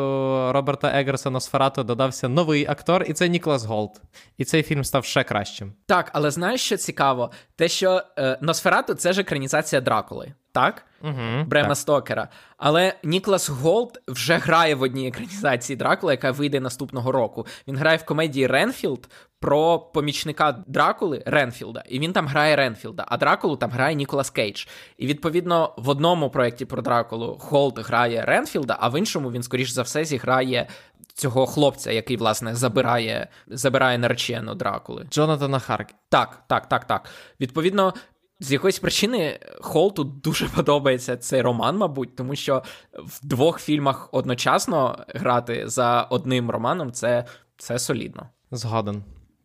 [0.53, 4.03] Роберта Егерса Носферату доєднався новий актор, і це Ніколас Голт.
[4.39, 5.73] І цей фільм став ще кращим.
[5.87, 7.31] Так, але знаєш, що цікаво?
[7.57, 10.85] Те, що е, Носферату це ж екранізація Дракули, так?
[11.03, 11.77] Угу, Брема так.
[11.77, 12.29] Стокера.
[12.57, 17.47] Але Ніколас Голт вже грає в одній екранізації Дракули, яка вийде наступного року.
[17.69, 19.09] Він грає в комедії Ренфілд
[19.45, 21.85] про помічника Дракули Ренфілда.
[21.89, 24.67] І він там грає Ренфілда, а Дракулу там грає Ніколас Кейдж.
[24.99, 29.71] І відповідно в одному проєкті про Дракулу Голт грає Ренфілда, а в іншому він, скоріш
[29.71, 30.67] за все, зіграє.
[31.15, 35.07] Цього хлопця, який, власне, забирає забирає наречену Дракули.
[35.11, 35.95] Джонатана Харкі.
[36.09, 37.09] Так, так, так, так.
[37.41, 37.95] Відповідно,
[38.41, 45.05] з якоїсь причини Холту дуже подобається цей роман, мабуть, тому що в двох фільмах одночасно
[45.15, 47.25] грати за одним романом це,
[47.57, 48.29] це солідно.
[48.51, 49.05] Згоден.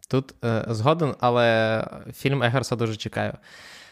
[0.09, 3.33] Тут е, згоден, але фільм Егерса дуже чекаю.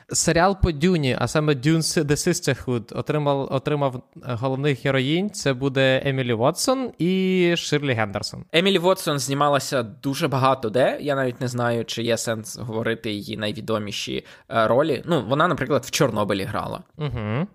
[0.10, 5.30] Серіал по Дюні, а саме Dune The Sisterhood, отримав отримав головних героїнь.
[5.30, 8.44] Це буде Емілі Вотсон і Ширлі Гендерсон.
[8.52, 10.98] Емілі Вотсон знімалася дуже багато де.
[11.02, 15.04] Я навіть не знаю, чи є сенс говорити її найвідоміші е, ролі.
[15.06, 16.84] Ну, вона, наприклад, в Чорнобилі грала.
[16.98, 17.48] Угу.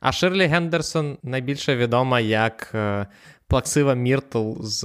[0.00, 3.06] А Ширлі Гендерсон найбільше відома як е,
[3.48, 4.84] плаксива Міртл з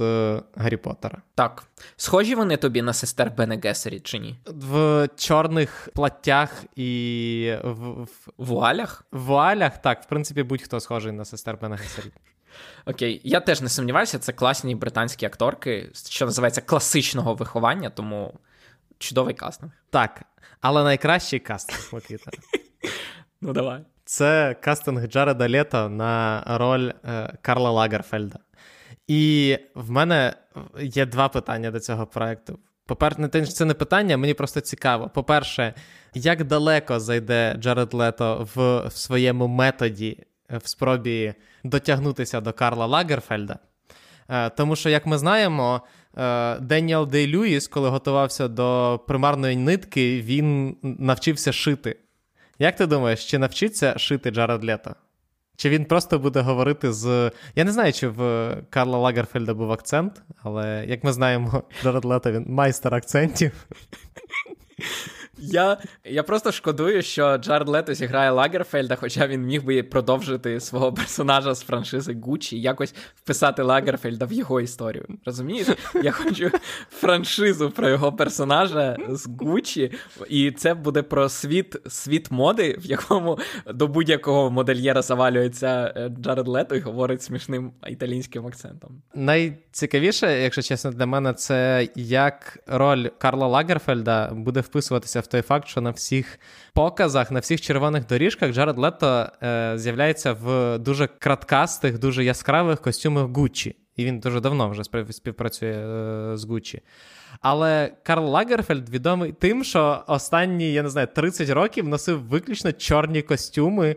[0.56, 1.22] Гаррі Поттера.
[1.34, 1.64] Так.
[1.96, 4.38] Схожі вони тобі на сестер Бене Ґессерит, чи ні?
[4.46, 8.08] В чорних платтях і в, в...
[8.38, 9.04] вуалях?
[9.12, 12.12] В вуалях, так, в принципі, будь-хто схожий на сестер Бене Ґессерит.
[12.86, 18.38] Окей, я теж не сумніваюся, це класні британські акторки, що називається класичного виховання, тому
[18.98, 19.72] чудовий кастинг.
[19.90, 20.22] Так,
[20.60, 22.30] але найкращий кастинг, Микита.
[23.40, 23.84] Ну, давай.
[24.04, 28.38] Це кастинг Джареда Лето на роль е, Карла Лагерфельда.
[29.06, 30.34] І в мене
[30.80, 32.58] є два питання до цього проекту.
[32.86, 35.10] По-перше, це не питання, мені просто цікаво.
[35.14, 35.74] По-перше,
[36.14, 40.18] як далеко зайде Джаред Лето в, в своєму методі
[40.50, 43.58] е, в спробі дотягнутися до Карла Лагерфельда?
[44.28, 45.80] Е, тому що, як ми знаємо,
[46.16, 51.96] е, Деніел Дей Люїс, коли готувався до примарної нитки, він навчився шити.
[52.58, 54.94] Як ти думаєш, чи навчиться шити Джаред Лето?
[55.56, 57.32] Чи він просто буде говорити з.
[57.54, 62.32] Я не знаю, чи в Карла Лагерфельда був акцент, але як ми знаємо, Джаред Лето
[62.32, 63.52] він майстер акцентів.
[65.52, 70.92] Я я просто шкодую, що Джаред Лето зіграє Лагерфельда, хоча він міг би продовжити свого
[70.92, 75.06] персонажа з франшизи Гуччі, якось вписати Лагерфельда в його історію.
[75.24, 75.66] Розумієш?
[76.02, 76.50] Я хочу
[76.90, 79.92] франшизу про його персонажа з Гуччі,
[80.28, 86.48] і це буде про світ світ моди, в якому до будь-якого модельєра завалюється е, Джаред
[86.48, 89.02] Лето і говорить смішним італійським акцентом.
[89.14, 95.68] Найцікавіше, якщо чесно, для мене це як роль Карла Лагерфельда буде вписуватися в той факт,
[95.68, 96.38] що на всіх
[96.72, 103.24] показах, на всіх червоних доріжках Джаред Лето е, з'являється в дуже краткастих, дуже яскравих костюмах
[103.24, 103.76] Гуччі.
[103.96, 106.80] І він дуже давно вже співпрацює е, з Гуччі.
[107.40, 113.22] Але Карл Лагерфельд відомий тим, що останні, я не знаю, 30 років носив виключно чорні
[113.22, 113.96] костюми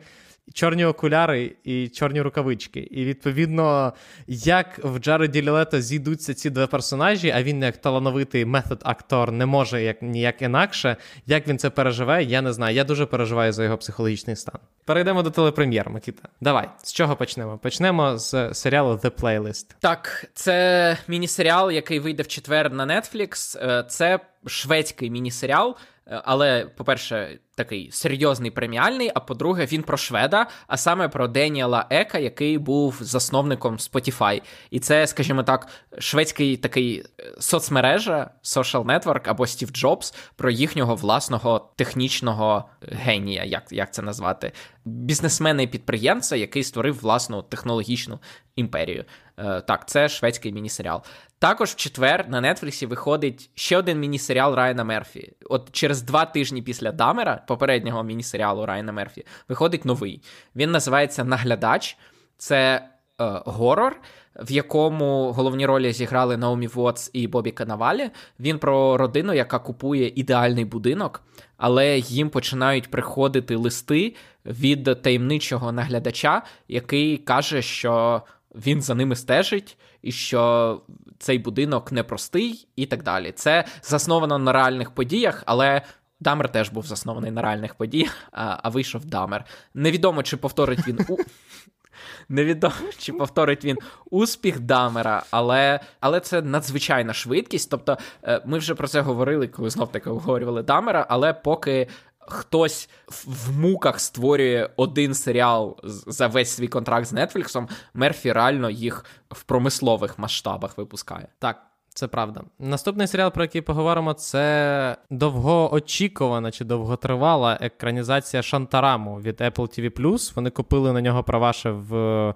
[0.53, 2.79] чорні окуляри і чорні рукавички.
[2.79, 3.93] І відповідно,
[4.27, 9.83] як в Джареді Лілето зійдуться ці два персонажі, а він, як талановитий метод-актор, не може
[9.83, 10.97] як ніяк інакше.
[11.25, 12.75] Як він це переживе, я не знаю.
[12.75, 14.59] Я дуже переживаю за його психологічний стан.
[14.85, 16.29] Перейдемо до телепрем'єр, Микіта.
[16.41, 17.57] Давай, з чого почнемо?
[17.57, 19.65] Почнемо з серіалу The Playlist.
[19.79, 23.57] Так, це міні-серіал, який вийде в четвер на Netflix.
[23.69, 25.75] Е, це шведський міні-серіал.
[26.07, 29.11] Е, але, по-перше, такий серйозний преміальний.
[29.15, 34.41] А по-друге, він про шведа, а саме про Деніела Ека, який був засновником Spotify.
[34.69, 35.67] І це, скажімо так,
[35.99, 43.63] шведський такий е, соцмережа, social network або Стів Джобс про їхнього власного технічного генія, як
[43.71, 44.51] як це назвати,
[44.85, 48.19] бізнесмена і підприємця, який створив власну технологічну
[48.55, 49.05] імперію.
[49.37, 51.03] Е, так, це шведський міні-серіал.
[51.39, 55.33] Також в четвер на Нетфліксі виходить ще один міні-серіал Райана Мерфі.
[55.49, 60.21] От через два тижні після Дамера, попереднього міні-серіалу Райана Мерфі, виходить новий.
[60.55, 61.97] Він називається Наглядач.
[62.37, 64.01] Це е, горор,
[64.35, 68.09] в якому головні ролі зіграли Наомі Вотс і Бобі Канавалі.
[68.39, 71.23] Він про родину, яка купує ідеальний будинок,
[71.57, 78.21] але їм починають приходити листи від таємничого наглядача, який каже, що
[78.55, 80.81] він за ними стежить, і що
[81.19, 83.31] цей будинок непростий, і так далі.
[83.31, 85.81] Це засновано на реальних подіях, але.
[86.19, 89.45] Дамер теж був заснований на реальних подіях, а а вийшов Дамер.
[89.73, 91.17] Невідомо, чи повторить він у.
[92.29, 93.77] Невідомо, чи повторить він
[94.09, 97.71] успіх Дамера, але але це надзвичайна швидкість.
[97.71, 101.87] Тобто, е, ми вже про це говорили, коли знов таки обговорювали Дамера, але поки
[102.19, 102.89] хтось
[103.25, 109.43] в муках створює один серіал за весь свій контракт з Нетфліксом, Мерфі реально їх в
[109.43, 111.27] промислових масштабах випускає.
[111.39, 111.76] Так.
[111.97, 112.41] Це правда.
[112.59, 120.35] Наступний серіал, про який поговоримо, це довгоочікувана чи довготривала екранізація Шантараму від Apple TV+.
[120.35, 122.33] Вони купили на нього права ще в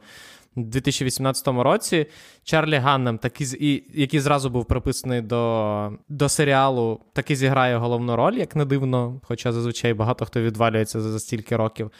[0.55, 2.05] 2018 році
[2.43, 8.55] Чарлі Ганнем, такий, який зразу був приписаний до до серіалу, таки зіграє головну роль, як
[8.55, 11.91] не дивно, хоча зазвичай багато хто відвалюється за, за стільки років.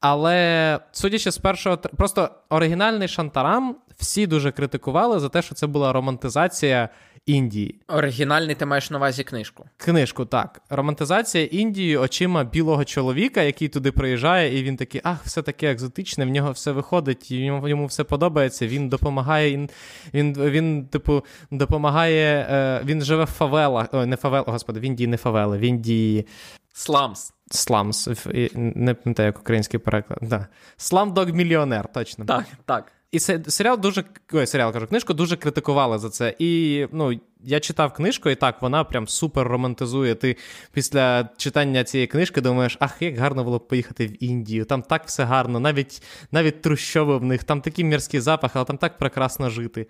[0.00, 5.92] Але судячи з першого, просто оригінальний Шантарам всі дуже критикували за те, що це була
[5.92, 6.88] романтизація
[7.26, 7.80] Індії.
[7.88, 9.66] Оригінальний ти маєш на увазі книжку.
[9.76, 10.62] Книжку, так.
[10.68, 16.24] Романтизація Індії очима білого чоловіка, який туди приїжджає, і він такий, ах, все таке екзотичне,
[16.24, 18.66] в нього все виходить, йому йому все подобається.
[18.66, 19.70] Він допомагає, він,
[20.14, 23.88] він, він типу, допомагає, е, він живе в фавелах.
[23.92, 26.26] Ой, не фавел, господи, в Індії не фавели, в Індії.
[26.72, 27.32] Сламс.
[27.50, 28.08] Сламс.
[28.54, 30.18] Не пам'ятаю, як український переклад.
[30.22, 30.46] Да.
[30.76, 32.24] Сламдог мільйонер, точно.
[32.24, 32.92] Так, так.
[33.12, 36.34] І серіал дуже ой, серіал кажу, книжку дуже критикували за це.
[36.38, 40.14] І ну, я читав книжку, і так вона прям супер романтизує.
[40.14, 40.36] Ти
[40.72, 44.64] після читання цієї книжки думаєш, ах, як гарно було б поїхати в Індію.
[44.64, 48.78] Там так все гарно, навіть навіть трущови в них, там такий мірський запах, але там
[48.78, 49.86] так прекрасно жити.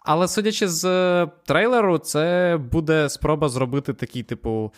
[0.00, 4.72] Але судячи з е, трейлеру, це буде спроба зробити такий, типу.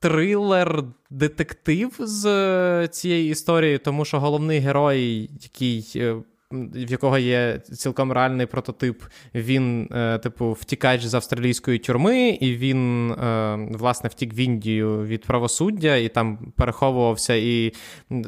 [0.00, 6.16] Трилер-детектив з е, цієї історії, тому що головний герой, який е,
[6.50, 9.02] в якого є цілком реальний прототип,
[9.34, 15.24] він, е, типу, втікач з австралійської тюрми, і він, е, власне, втік в Індію від
[15.24, 17.72] правосуддя і там переховувався і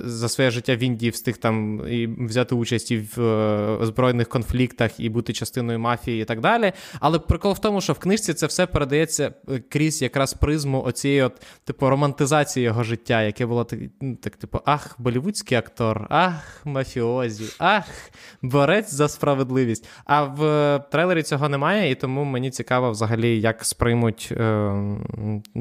[0.04, 5.00] за своє життя в Індії встиг там і взяти участь і в е, збройних конфліктах,
[5.00, 6.72] і бути частиною мафії, і так далі.
[7.00, 9.35] Але прикол в тому, що в книжці це все передається
[9.68, 13.78] крізь якраз призму оцієї, от, типу, романтизації його життя, яке було так,
[14.22, 18.10] так типу, ах, болівудський актор, ах, мафіозі, ах
[18.42, 19.88] борець за справедливість.
[20.04, 24.73] А в трейлері цього немає, і тому мені цікаво взагалі, як сприймуть е,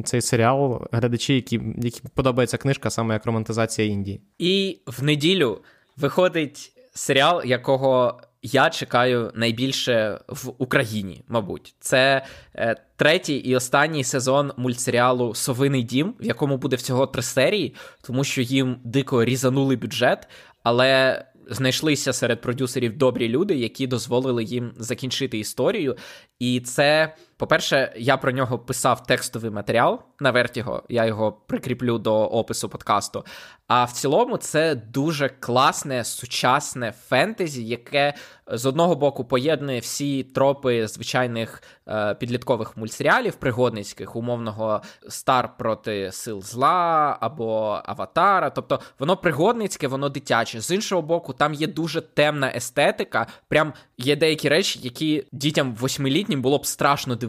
[0.04, 4.22] цей серіал глядачі, які, які подобається книжка, саме як романтизація Індії.
[4.38, 5.62] І в неділю
[5.98, 12.26] виходить серіал, якого я чекаю найбільше в Україні, мабуть, це
[12.56, 18.24] е, третій і останній сезон мультсеріалу Совиний дім, в якому буде всього три серії, тому
[18.24, 20.28] що їм дико різанули бюджет,
[20.64, 25.98] але знайшлися серед продюсерів добрі люди, які дозволили їм закінчити історію.
[26.40, 32.16] І це, по-перше, я про нього писав текстовий матеріал на Вертіго, я його прикріплю до
[32.16, 33.26] опису подкасту.
[33.68, 38.14] А в цілому, це дуже класне сучасне фентезі, яке
[38.48, 46.42] з одного боку поєднує всі тропи звичайних е, підліткових мультсеріалів, пригодницьких, умовного стар проти сил
[46.42, 48.50] зла або аватара.
[48.50, 50.62] Тобто воно пригодницьке, воно дитяче.
[50.62, 53.28] З іншого боку, там є дуже темна естетика.
[53.48, 57.29] Прям є деякі речі, які дітям восьмилітнім було б страшно дивитися.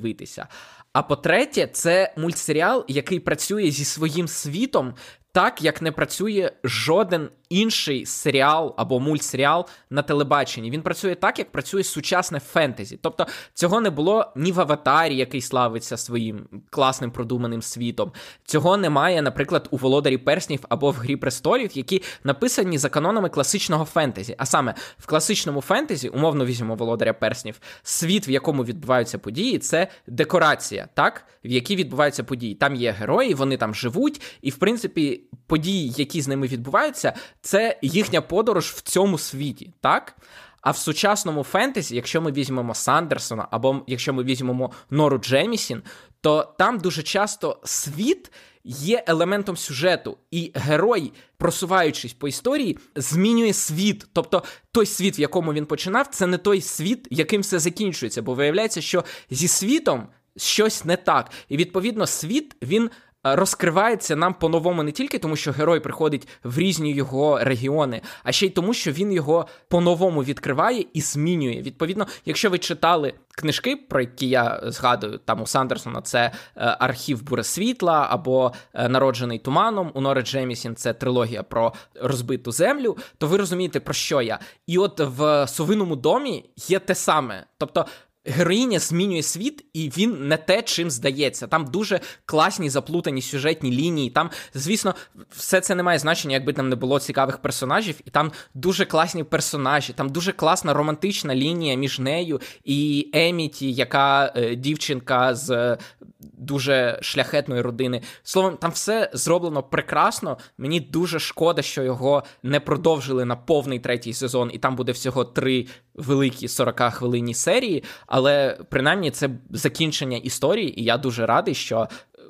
[0.92, 4.94] А по-третє, це мультсеріал, який працює зі своїм світом,
[5.32, 10.70] так як не працює жоден інший серіал або мультсеріал на телебаченні.
[10.70, 12.98] Він працює так, як працює сучасне фентезі.
[13.02, 18.12] Тобто цього не було ні в аватарі, який славиться своїм класним продуманим світом.
[18.44, 23.84] Цього немає, наприклад, у володарі перснів або в Грі престолів, які написані за канонами класичного
[23.84, 24.34] фентезі.
[24.38, 29.88] А саме в класичному фентезі, умовно візьмемо володаря перснів, світ, в якому відбуваються події, це
[30.06, 32.54] декорація, так, в якій відбуваються події.
[32.54, 37.78] Там є герої, вони там живуть, і в принципі події, які з ними відбуваються це
[37.82, 40.16] їхня подорож в цьому світі, так?
[40.60, 45.82] А в сучасному фентезі, якщо ми візьмемо Сандерсона, або якщо ми візьмемо Нору Джемісін,
[46.20, 48.32] то там дуже часто світ
[48.64, 54.06] є елементом сюжету, і герой, просуваючись по історії, змінює світ.
[54.12, 58.22] Тобто той світ, в якому він починав, це не той світ, яким все закінчується.
[58.22, 61.30] Бо виявляється, що зі світом щось не так.
[61.48, 62.90] І відповідно, світ він
[63.22, 68.46] розкривається нам по-новому не тільки тому, що герой приходить в різні його регіони, а ще
[68.46, 71.62] й тому, що він його по-новому відкриває і змінює.
[71.62, 77.22] Відповідно, якщо ви читали книжки, про які я згадую, там у Сандерсона це е, архів
[77.22, 79.90] Буре світла або е, Народжений туманом.
[79.94, 84.38] У Нори Джемісін це трилогія про розбиту землю, то ви розумієте, про що я.
[84.66, 87.46] І от в совиному домі є те саме.
[87.58, 87.86] Тобто
[88.24, 91.46] Героїня змінює світ, і він не те, чим здається.
[91.46, 94.10] Там дуже класні заплутані сюжетні лінії.
[94.10, 94.94] Там, звісно,
[95.30, 99.24] все це не має значення, якби там не було цікавих персонажів, і там дуже класні
[99.24, 105.78] персонажі, там дуже класна романтична лінія між нею і Еміті, яка е, дівчинка з
[106.20, 108.02] дуже шляхетної родини.
[108.22, 110.38] Словом, там все зроблено прекрасно.
[110.58, 115.24] Мені дуже шкода, що його не продовжили на повний третій сезон, і там буде всього
[115.24, 117.84] три великі 40 хвилинні серії.
[118.06, 121.88] Але принаймні це закінчення історії, і я дуже радий, що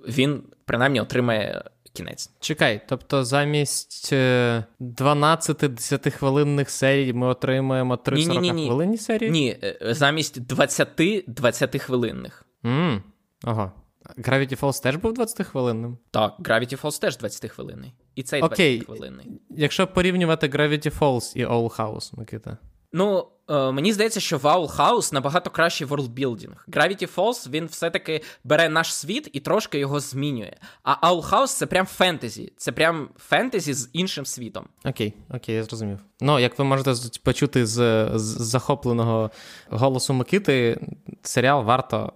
[0.08, 1.62] він принаймні отримає.
[1.92, 2.30] Кінець.
[2.40, 9.30] Чекай, тобто замість 12-10 е, хвилинних серій ми отримаємо 3 40 хвилинні серії?
[9.30, 12.44] Ні, е, замість 20-20 хвилинних.
[12.64, 13.02] Mm.
[13.44, 13.72] Ага.
[14.18, 15.96] Gravity Falls теж був 20-хвилинним?
[16.10, 17.92] Так, Gravity Falls теж 20-хвилинний.
[18.14, 19.26] І цей 20-хвилинний.
[19.50, 22.58] Якщо порівнювати Gravity Falls і Owl House, Микита.
[22.92, 26.66] Ну, е, мені здається, що в Owl House набагато кращий ворлдбілдинг.
[26.68, 30.52] Gravity Falls він все-таки бере наш світ і трошки його змінює.
[30.82, 32.52] А Owl House це прям фентезі.
[32.56, 34.68] Це прям фентезі з іншим світом.
[34.84, 35.98] Окей, окей, я зрозумів.
[36.20, 39.30] Ну, як ви можете почути з, з захопленого
[39.68, 40.80] голосу Микити,
[41.22, 42.12] серіал варто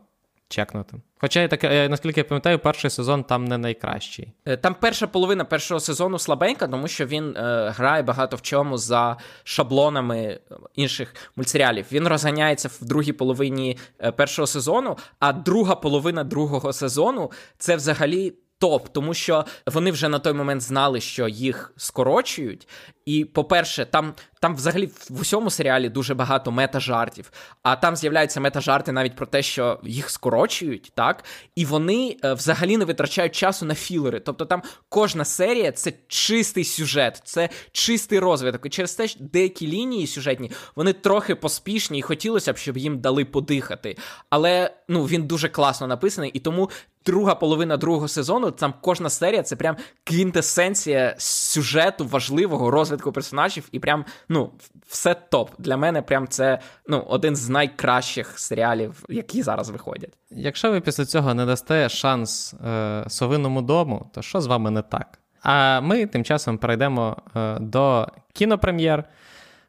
[0.55, 0.97] чекнути.
[1.19, 4.33] Хоча я так, е, наскільки я пам'ятаю, перший сезон там не найкращий.
[4.45, 8.79] Е, там перша половина першого сезону слабенька, тому що він е, грає багато в чому
[8.79, 10.41] за шаблонами
[10.75, 11.87] інших мультсеріалів.
[11.93, 18.35] Він розганяється в другій половині е, першого сезону, а друга половина другого сезону це взагалі.
[18.59, 22.69] Топ, тому що вони вже на той момент знали, що їх скорочують.
[23.07, 27.33] І, по-перше, там там взагалі в усьому серіалі дуже багато мета-жартів,
[27.63, 31.25] а там з'являються мета-жарти навіть про те, що їх скорочують, так?
[31.55, 34.21] І вони е, взагалі не витрачають часу на філери.
[34.21, 38.67] Тобто там кожна серія це чистий сюжет, це чистий розвиток.
[38.67, 42.99] І через те, що деякі лінії сюжетні вони трохи поспішні, і хотілося б, щоб їм
[43.01, 43.97] дали подихати.
[44.31, 46.71] Але ну він дуже класно написаний, і тому.
[47.07, 53.79] Друга половина другого сезону, там кожна серія це прям квінтесенція сюжету важливого розвитку персонажів, і
[53.79, 54.53] прям ну,
[54.87, 55.51] все топ.
[55.59, 60.13] Для мене прям це ну, один з найкращих серіалів, які зараз виходять.
[60.31, 64.83] Якщо ви після цього не дасте шанс е, совинному дому, то що з вами не
[64.83, 65.19] так?
[65.43, 69.05] А ми тим часом перейдемо е, до кінопрем'єр.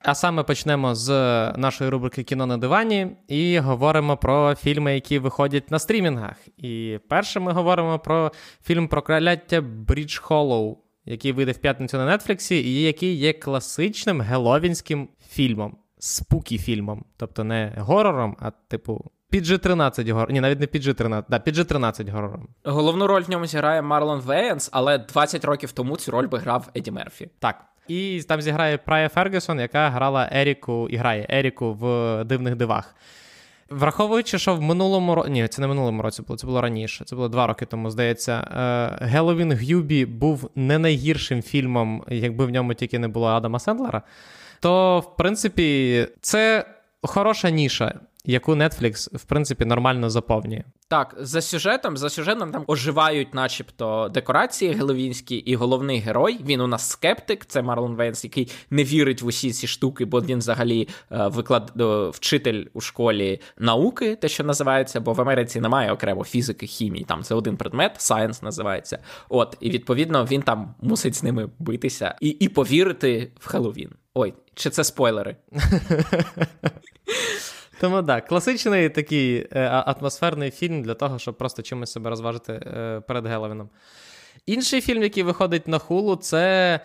[0.07, 1.09] А саме почнемо з
[1.57, 6.35] нашої рубрики Кіно на дивані і говоримо про фільми, які виходять на стрімінгах.
[6.57, 8.31] І перше ми говоримо про
[8.63, 14.21] фільм про кроляття Брідж Холлоу який вийде в п'ятницю на Нетфліксі, і який є класичним
[14.21, 15.77] геловінським фільмом.
[15.99, 17.05] спукі фільмом.
[17.17, 19.11] Тобто не горором, а типу.
[19.33, 20.31] PG-13 горор.
[20.31, 22.47] Ні, навіть не PG-13, да, PG-13 горором.
[22.63, 26.69] Головну роль в ньому зіграє Марлон Веянс, але 20 років тому цю роль би грав
[26.75, 27.29] Еді Мерфі.
[27.39, 27.65] Так.
[27.87, 32.95] І там зіграє Прая Фергюсон, яка грала Еріку і грає Еріку в дивних дивах.
[33.69, 35.29] Враховуючи, що в минулому році.
[35.29, 37.05] Ні, це не минулому році було, це було раніше.
[37.05, 38.47] Це було два роки тому, здається.
[39.01, 44.01] Геловін Г'юбі був не найгіршим фільмом, якби в ньому тільки не було Адама Сендлера.
[44.59, 46.65] То, в принципі, це
[47.01, 50.63] хороша ніша яку Netflix, в принципі, нормально заповнює.
[50.87, 56.39] Так, за сюжетом, за сюжетом там оживають, начебто, декорації геловінські, і головний герой.
[56.45, 60.21] Він у нас скептик, це Марлон Веянс, який не вірить в усі ці штуки, бо
[60.21, 61.71] він взагалі е, виклад...
[62.13, 67.05] вчитель у школі науки, те, що називається, бо в Америці немає окремо фізики, хімії.
[67.05, 68.99] Там це один предмет, science називається.
[69.29, 73.89] От, і відповідно він там мусить з ними битися і, і повірити в Хеллоуін.
[74.13, 75.35] Ой, чи це спойлери?
[77.79, 83.01] Тому так, класичний такий е, атмосферний фільм для того, щоб просто чимось себе розважити е,
[83.07, 83.69] перед Геловіном.
[84.45, 86.79] Інший фільм, який виходить на хулу, це.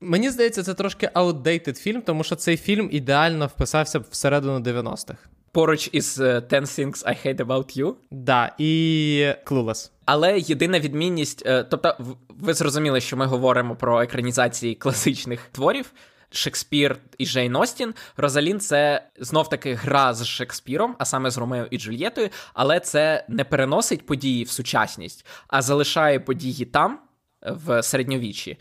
[0.00, 5.18] Мені здається, це трошки outdated фільм, тому що цей фільм ідеально вписався всередину 90-х.
[5.52, 7.94] Поруч із uh, Ten Things I Hate About You.
[8.10, 9.90] Да, і Clueless.
[10.04, 11.96] Але єдина відмінність, е, тобто,
[12.28, 15.92] ви зрозуміли, що ми говоримо про екранізації класичних творів.
[16.30, 17.94] Шекспір і Джейн Остін.
[18.16, 23.24] Розалін це знов таки гра з Шекспіром, а саме з Ромео і Джульєтою, але це
[23.28, 26.98] не переносить події в сучасність, а залишає події там,
[27.42, 28.58] в середньовіччі.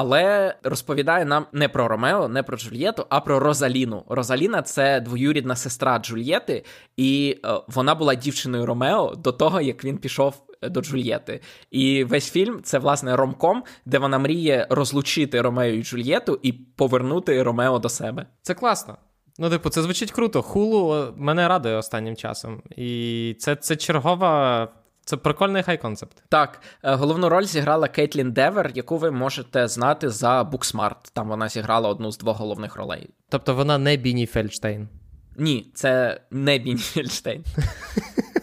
[0.00, 4.04] Але розповідає нам не про Ромео, не про Джульєту, а про Розаліну.
[4.08, 6.64] Розаліна це двоюрідна сестра Джульєти,
[6.96, 11.40] і е, вона була дівчиною Ромео до того, як він пішов до Джульєти.
[11.70, 17.42] І весь фільм це власне ромком, де вона мріє розлучити Ромео і Джульєту і повернути
[17.42, 18.26] Ромео до себе.
[18.42, 18.96] Це класно.
[19.38, 20.42] Ну, типу, це звучить круто.
[20.42, 22.62] Хулу мене радує останнім часом.
[22.76, 24.68] І це це чергова.
[25.08, 26.22] Це прикольний high concept.
[26.28, 31.12] Так, е, головну роль зіграла Кейтлін Девер, яку ви можете знати за Booksmart.
[31.12, 33.10] Там вона зіграла одну з двох головних ролей.
[33.28, 34.88] Тобто вона не Біні Фельдштейн?
[35.36, 37.44] Ні, це не Біні Фельдштейн.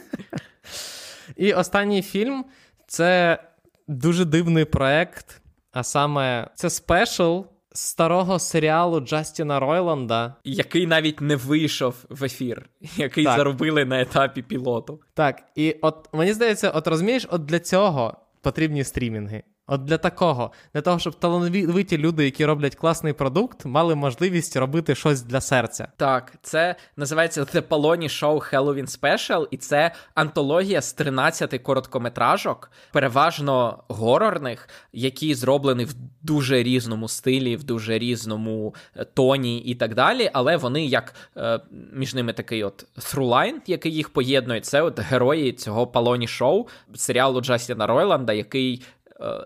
[1.35, 2.45] І останній фільм
[2.87, 3.39] це
[3.87, 5.41] дуже дивний проект,
[5.71, 7.41] а саме це спешл
[7.75, 13.37] старого серіалу Джастіна Ройланда, який навіть не вийшов в ефір, який так.
[13.37, 14.99] заробили на етапі пілоту.
[15.13, 19.43] Так, і от мені здається, от розумієш, от для цього потрібні стрімінги.
[19.67, 24.95] От для такого, для того, щоб талановиті люди, які роблять класний продукт, мали можливість робити
[24.95, 25.87] щось для серця.
[25.97, 33.83] Так, це називається The Polony Show Halloween Special, і це антологія з 13 короткометражок, переважно
[33.87, 40.29] горорних, які зроблені в дуже різному стилі, в дуже різному е, тоні і так далі.
[40.33, 41.59] Але вони як е,
[41.93, 44.61] між ними такий от through який їх поєднує.
[44.61, 48.83] Це от герої цього Полоні Шоу серіалу Джастіна Ройланда, який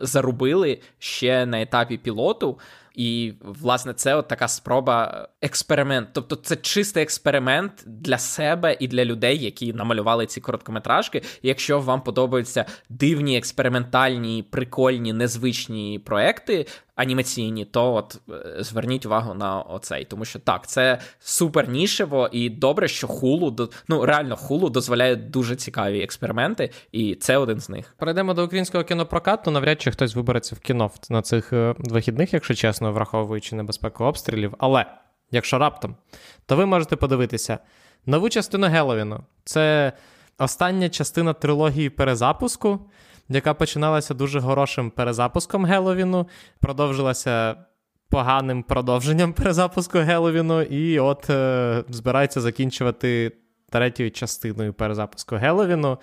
[0.02, 2.60] зарубили ще на етапі пілоту.
[3.00, 6.10] І, власне, це от така спроба експеримент.
[6.14, 11.22] Тобто, це чистий експеримент для себе і для людей, які намалювали ці короткометражки.
[11.44, 16.66] Якщо вам подобаються дивні, експериментальні, прикольні, незвичні проекти,
[17.00, 22.50] анімаційні, то от е, зверніть увагу на оцей, тому що так, це супер нішево і
[22.50, 27.96] добре, що хулу ну реально хулу дозволяє дуже цікаві експерименти, і це один з них.
[27.98, 29.52] Перейдемо до українського кінопрокату.
[29.52, 34.56] Навряд чи хтось вибереться в кіно на цих е, вихідних, якщо чесно, враховуючи небезпеку обстрілів.
[34.58, 34.86] Але
[35.32, 35.96] якщо раптом,
[36.46, 37.60] то ви можете подивитися
[38.06, 39.24] нову частину Геловіну.
[39.44, 39.94] Це
[40.38, 42.80] остання частина трилогії перезапуску
[43.30, 46.28] яка починалася дуже хорошим перезапуском Геловіну,
[46.60, 47.56] продовжилася
[48.10, 53.32] поганим продовженням перезапуску Геловіну, і от е, збирається закінчувати
[53.70, 55.98] третьою частиною перезапуску Геловіну.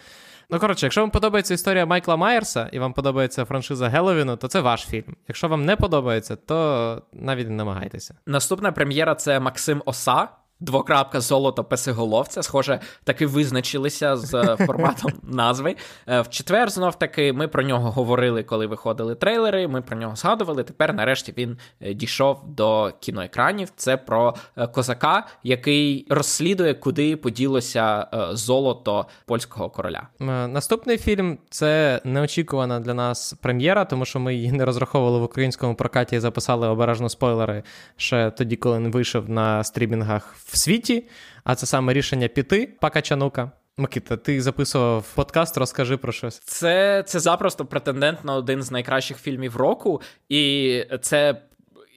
[0.51, 4.61] Ну, коротше, якщо вам подобається історія Майкла Майерса і вам подобається франшиза Геловіну, то це
[4.61, 5.16] ваш фільм.
[5.28, 8.14] Якщо вам не подобається, то навіть не намагайтеся.
[8.26, 10.28] Наступна прем'єра це Максим Оса.
[10.61, 15.76] Двокрапка золото песиголовця, схоже, таки визначилися з е, форматом назви.
[16.09, 19.68] Е, в четвер, знов таки, ми про нього говорили, коли виходили трейлери.
[19.68, 20.64] Ми про нього згадували.
[20.64, 23.68] Тепер, нарешті, він е, дійшов до кіноекранів.
[23.76, 24.34] Це про
[24.72, 30.09] козака, який розслідує, куди поділося золото польського короля.
[30.48, 35.74] Наступний фільм це неочікувана для нас прем'єра, тому що ми її не розраховували в українському
[35.74, 37.62] прокаті і записали обережно спойлери
[37.96, 41.04] ще тоді, коли він вийшов на стрімінгах в світі,
[41.44, 43.50] а це саме рішення піти Пакачанука.
[43.76, 46.38] Микита, ти записував подкаст, розкажи про щось.
[46.38, 51.42] Це це запросто претендент на один з найкращих фільмів року, і це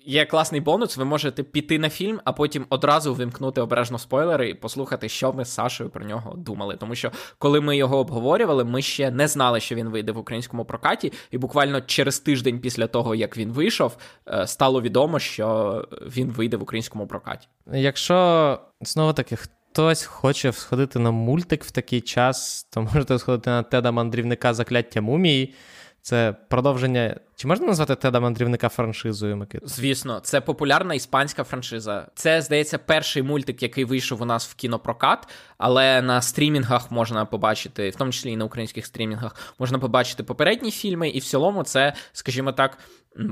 [0.09, 4.53] Є класний бонус, ви можете піти на фільм, а потім одразу вимкнути обережно спойлери і
[4.53, 6.75] послухати, що ми з Сашою про нього думали.
[6.75, 10.65] Тому що, коли ми його обговорювали, ми ще не знали, що він вийде в українському
[10.65, 13.97] прокаті, і буквально через тиждень після того, як він вийшов,
[14.27, 17.47] е, стало відомо, що він вийде в українському прокаті.
[17.73, 23.63] Якщо знову таки хтось хоче сходити на мультик в такий час, то можете сходити на
[23.63, 25.53] Теда мандрівника закляття мумії.
[26.09, 27.15] Це продовження.
[27.35, 29.37] Чи можна назвати Теда мандрівника франшизою?
[29.37, 29.67] Микита?
[29.67, 32.07] Звісно, це популярна іспанська франшиза.
[32.15, 37.89] Це, здається, перший мультик, який вийшов у нас в кінопрокат, але на стрімінгах можна побачити,
[37.89, 41.93] в тому числі і на українських стрімінгах, можна побачити попередні фільми, і в цілому це,
[42.13, 42.77] скажімо так,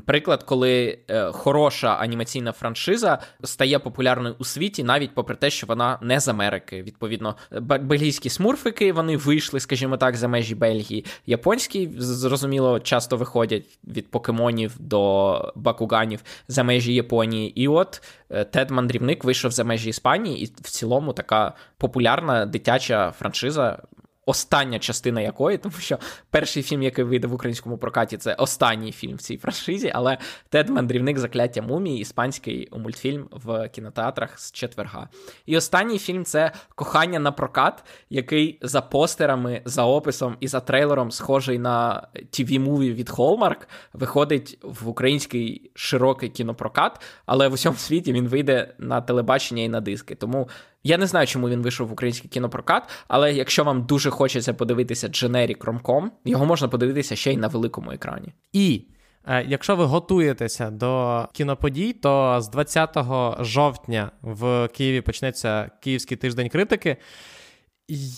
[0.05, 5.99] приклад, коли е, хороша анімаційна франшиза стає популярною у світі, навіть попри те, що вона
[6.01, 6.83] не з Америки.
[6.83, 11.05] Відповідно, бельгійські смурфики вони вийшли, скажімо так, за межі Бельгії.
[11.25, 17.61] Японські зрозуміло часто виходять від покемонів до бакуганів за межі Японії.
[17.61, 23.11] І от е, Тед Мандрівник вийшов за межі Іспанії, і в цілому така популярна дитяча
[23.11, 23.79] франшиза
[24.27, 25.97] остання частина якої, тому що
[26.29, 30.17] перший фільм, який вийде в українському прокаті, це останній фільм в цій франшизі, але
[30.49, 35.09] Тед Мандрівник закляття мумії, іспанський мультфільм в кінотеатрах з четверга.
[35.45, 41.11] І останній фільм це Кохання на прокат, який за постерами, за описом і за трейлером,
[41.11, 48.13] схожий на tv муві від Hallmark, виходить в український широкий кінопрокат, але в усьому світі
[48.13, 50.15] він вийде на телебачення і на диски.
[50.15, 50.49] Тому
[50.83, 55.07] я не знаю, чому він вийшов в український кінопрокат, але якщо вам дуже хочеться подивитися
[55.07, 58.33] Generic Rom-Com, його можна подивитися ще й на великому екрані.
[58.53, 58.85] І
[59.27, 62.97] е, якщо ви готуєтеся до кіноподій, то з 20
[63.39, 66.97] жовтня в Києві почнеться Київський тиждень критики.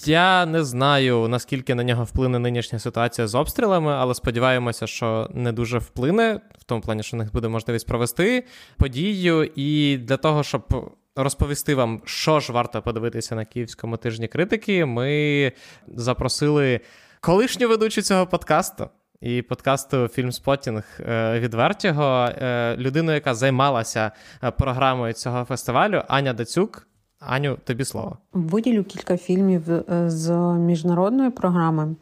[0.06, 5.52] Я не знаю, наскільки на нього вплине нинішня ситуація з обстрілами, але сподіваємося, що не
[5.52, 8.44] дуже вплине, в тому плані, що в них буде можливість провести
[8.78, 9.44] подію.
[9.56, 10.94] І для того, щоб
[11.24, 15.52] розповісти вам, що ж варто подивитися на Київському тижні критики, ми
[15.88, 16.80] запросили
[17.22, 18.90] колишню ведучу цього подкасту.
[19.22, 24.12] І подкасту Фільмспотінг е, від Вертіго, е, людину, яка займалася
[24.44, 26.88] е, програмою цього фестивалю, Аня Дацюк.
[27.20, 28.18] Аню, тобі слово.
[28.34, 29.64] Виділю кілька фільмів
[30.08, 31.96] з міжнародної програми.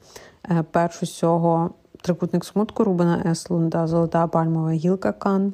[0.72, 5.54] Першу з цього трикутник смутку Рубена Еслунда, Золота пальмова гілка Кан.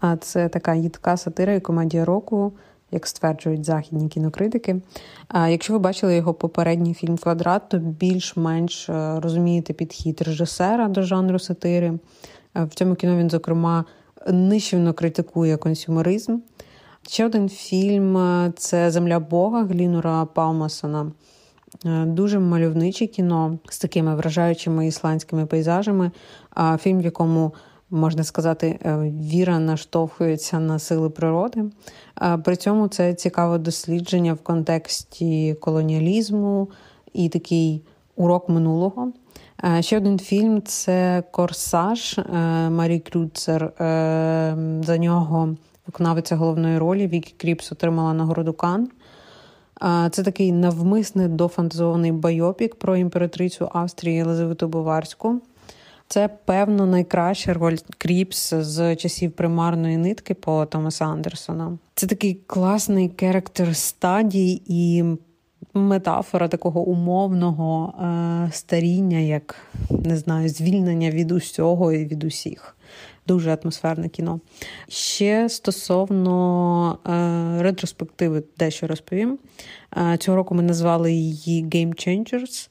[0.00, 2.52] А це така їдка сатира і комедія року
[2.92, 4.80] як стверджують західні кінокритики.
[5.28, 11.02] А якщо ви бачили його попередній фільм Квадрат, то більш-менш е, розумієте підхід режисера до
[11.02, 11.98] жанру сатири.
[12.56, 13.84] Е, в цьому кіно він, зокрема,
[14.28, 16.38] нищівно критикує консюмеризм.
[17.08, 21.12] Ще один фільм е, це Земля Бога Глінура Палмасона.
[22.06, 26.10] Дуже мальовниче кіно з такими вражаючими ісландськими пейзажами.
[26.78, 27.52] Фільм, в якому
[27.92, 31.64] можна сказати, е, віра наштовхується на сили природи.
[32.44, 36.68] При цьому це цікаве дослідження в контексті колоніалізму
[37.12, 37.82] і такий
[38.16, 39.12] урок минулого.
[39.80, 42.22] Ще один фільм це Корсаж е,
[42.70, 43.64] Марі Крюцер.
[43.64, 48.88] Е, за нього виконавиця головної ролі Вікі Кріпс отримала нагороду Канн.
[50.10, 55.40] Це такий навмисне дофантазований байопік про імператрицю Австрії Єлизавету Баварську.
[56.12, 61.78] Це, певно, найкраща роль Кріпс з часів примарної нитки Пола Томаса Андерсона.
[61.94, 65.04] Це такий класний character study і
[65.74, 69.56] метафора такого умовного е, старіння, як
[69.90, 72.76] не знаю, звільнення від усього і від усіх.
[73.26, 74.40] Дуже атмосферне кіно.
[74.88, 79.38] Ще стосовно е, ретроспективи, дещо розповім.
[79.96, 82.68] Е, цього року ми назвали її Game Changers.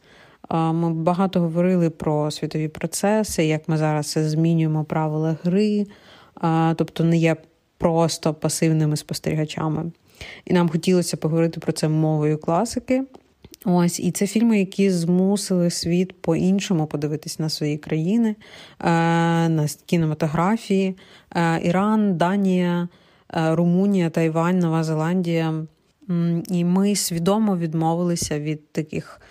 [0.53, 5.85] Ми багато говорили про світові процеси, як ми зараз змінюємо правила гри,
[6.75, 7.35] тобто не є
[7.77, 9.91] просто пасивними спостерігачами.
[10.45, 13.03] І нам хотілося поговорити про це мовою класики.
[13.65, 18.35] Ось, і це фільми, які змусили світ по-іншому подивитись на свої країни,
[18.79, 20.97] на кінематографії,
[21.63, 22.87] Іран, Данія,
[23.29, 25.53] Румунія, Тайвань, Нова Зеландія.
[26.49, 29.30] І ми свідомо відмовилися від таких Е,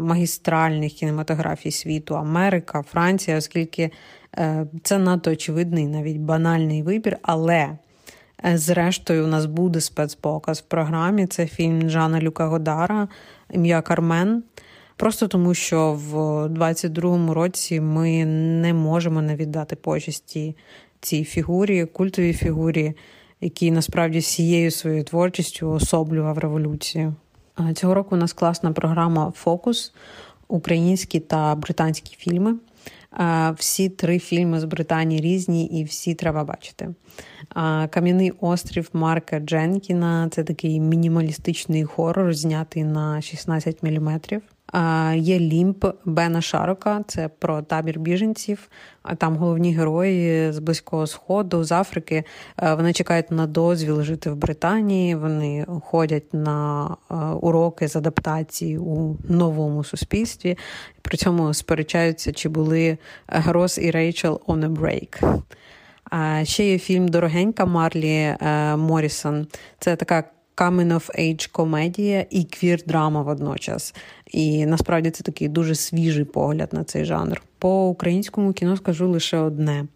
[0.00, 3.90] магістральних кінематографій світу Америка, Франція, оскільки
[4.38, 7.16] е, це надто очевидний, навіть банальний вибір.
[7.22, 7.78] Але,
[8.44, 11.26] е, зрештою, у нас буде спецпоказ в програмі.
[11.26, 13.08] Це фільм Жана Люка Годара,
[13.50, 14.42] ім'я Кармен.
[14.96, 16.14] Просто тому, що в
[16.48, 20.56] 22-му році ми не можемо не віддати почесті
[21.00, 22.94] цій фігурі, культовій фігурі,
[23.40, 27.14] який насправді всією своєю творчістю особлював революцію.
[27.74, 29.92] Цього року у нас класна програма Фокус.
[30.48, 32.54] українські та британські фільми.
[33.56, 36.88] Всі три фільми з Британії різні, і всі треба бачити.
[37.90, 44.20] Кам'яний острів Марка Дженкіна це такий мінімалістичний хорор, знятий на 16 мм.
[45.14, 48.68] Є Лімп Бена Шарока, це про табір біженців.
[49.02, 52.24] А там головні герої з Близького Сходу, з Африки.
[52.62, 55.14] Вони чекають на дозвіл жити в Британії.
[55.14, 56.88] Вони ходять на
[57.40, 60.58] уроки з адаптації у новому суспільстві.
[61.02, 65.42] При цьому сперечаються, чи були Росс і Рейчел on a break.
[66.10, 69.46] А ще є фільм Дорогенька Марлі е, Морісон.
[69.78, 70.24] Це така
[70.62, 73.94] coming of age комедія і квір-драма водночас.
[74.26, 77.42] І насправді це такий дуже свіжий погляд на цей жанр.
[77.58, 79.86] По українському кіно скажу лише одне: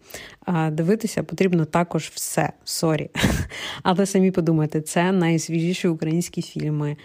[0.71, 2.49] дивитися потрібно також все.
[2.63, 3.09] Сорі.
[3.83, 6.97] Але самі подумайте, це найсвіжіші українські фільми.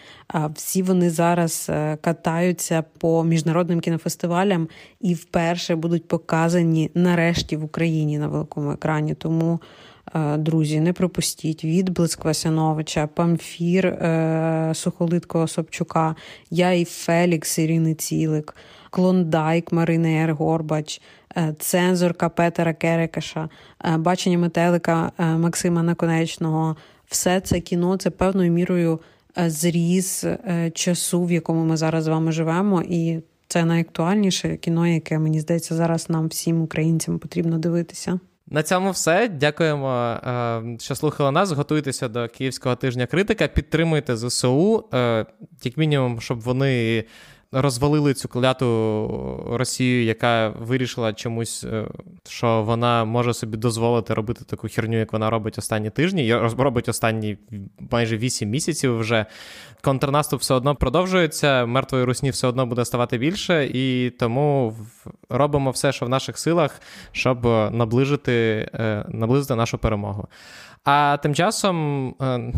[0.55, 4.69] Всі вони зараз е, катаються по міжнародним кінофестивалям
[5.01, 9.15] і вперше будуть показані нарешті в Україні на великому екрані.
[9.15, 9.61] Тому.
[10.15, 16.17] Е, друзі, не пропустіть відблиск Васяновича, Памфір е, Сухолиткого Собчука,
[16.51, 18.57] Я і Фелікс Ірини Цілик,
[18.91, 21.01] Клондайк Марини Ергорбач,
[21.37, 23.49] е, цензорка Петера Керекаша,
[23.97, 26.77] бачення метелика Максима Наконечного.
[27.07, 29.01] Все це кіно це певною мірою
[29.37, 30.27] зріз
[30.75, 32.83] часу, в якому ми зараз з вами живемо.
[32.83, 38.21] І це найактуальніше кіно, яке мені здається зараз нам всім українцям потрібно дивитися.
[38.53, 39.29] На цьому все.
[39.29, 39.91] Дякуємо,
[40.27, 41.53] е, що слухали нас.
[41.53, 43.49] Готуйтеся до Київського тижня критика.
[43.49, 45.27] Підтримуйте ЗСУ, е,
[45.63, 47.05] як мінімум, щоб вони
[47.53, 51.89] розвалили цю кляту Росію, яка вирішила чомусь, е,
[52.29, 56.35] що вона може собі дозволити робити таку херню, як вона робить останні тижні.
[56.35, 57.39] Робить останні
[57.91, 59.27] майже 8 місяців вже.
[59.83, 64.77] Контрнаступ все одно продовжується, мертвої русні все одно буде ставати більше, і тому
[65.29, 66.81] робимо все, що в наших силах,
[67.13, 68.33] щоб наближити,
[68.75, 70.29] е, наблизити нашу перемогу.
[70.85, 72.53] А тим часом, е,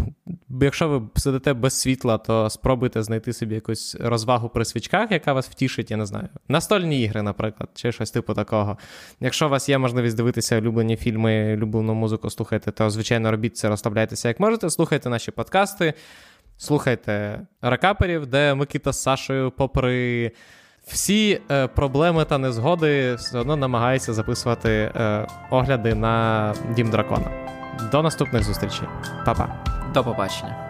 [0.60, 5.48] якщо ви сидите без світла, то спробуйте знайти собі якусь розвагу при свічках, яка вас
[5.48, 6.28] втішить, я не знаю.
[6.48, 8.78] Настольні ігри, наприклад, чи щось типу такого.
[9.20, 13.68] Якщо у вас є можливість дивитися улюблені фільми, улюблену музику слухайте, то звичайно робіть це,
[13.68, 14.70] розставляйтеся як можете.
[14.70, 15.94] Слухайте наші подкасти,
[16.56, 20.32] слухайте ракаперів, де Микита з Сашою, попри.
[20.86, 27.53] Всі е, проблеми та незгоди все одно намагаються записувати е, огляди на Дім Дракона.
[27.92, 28.88] До наступних зустрічей.
[29.24, 29.48] Па-па.
[29.94, 30.63] До побачення.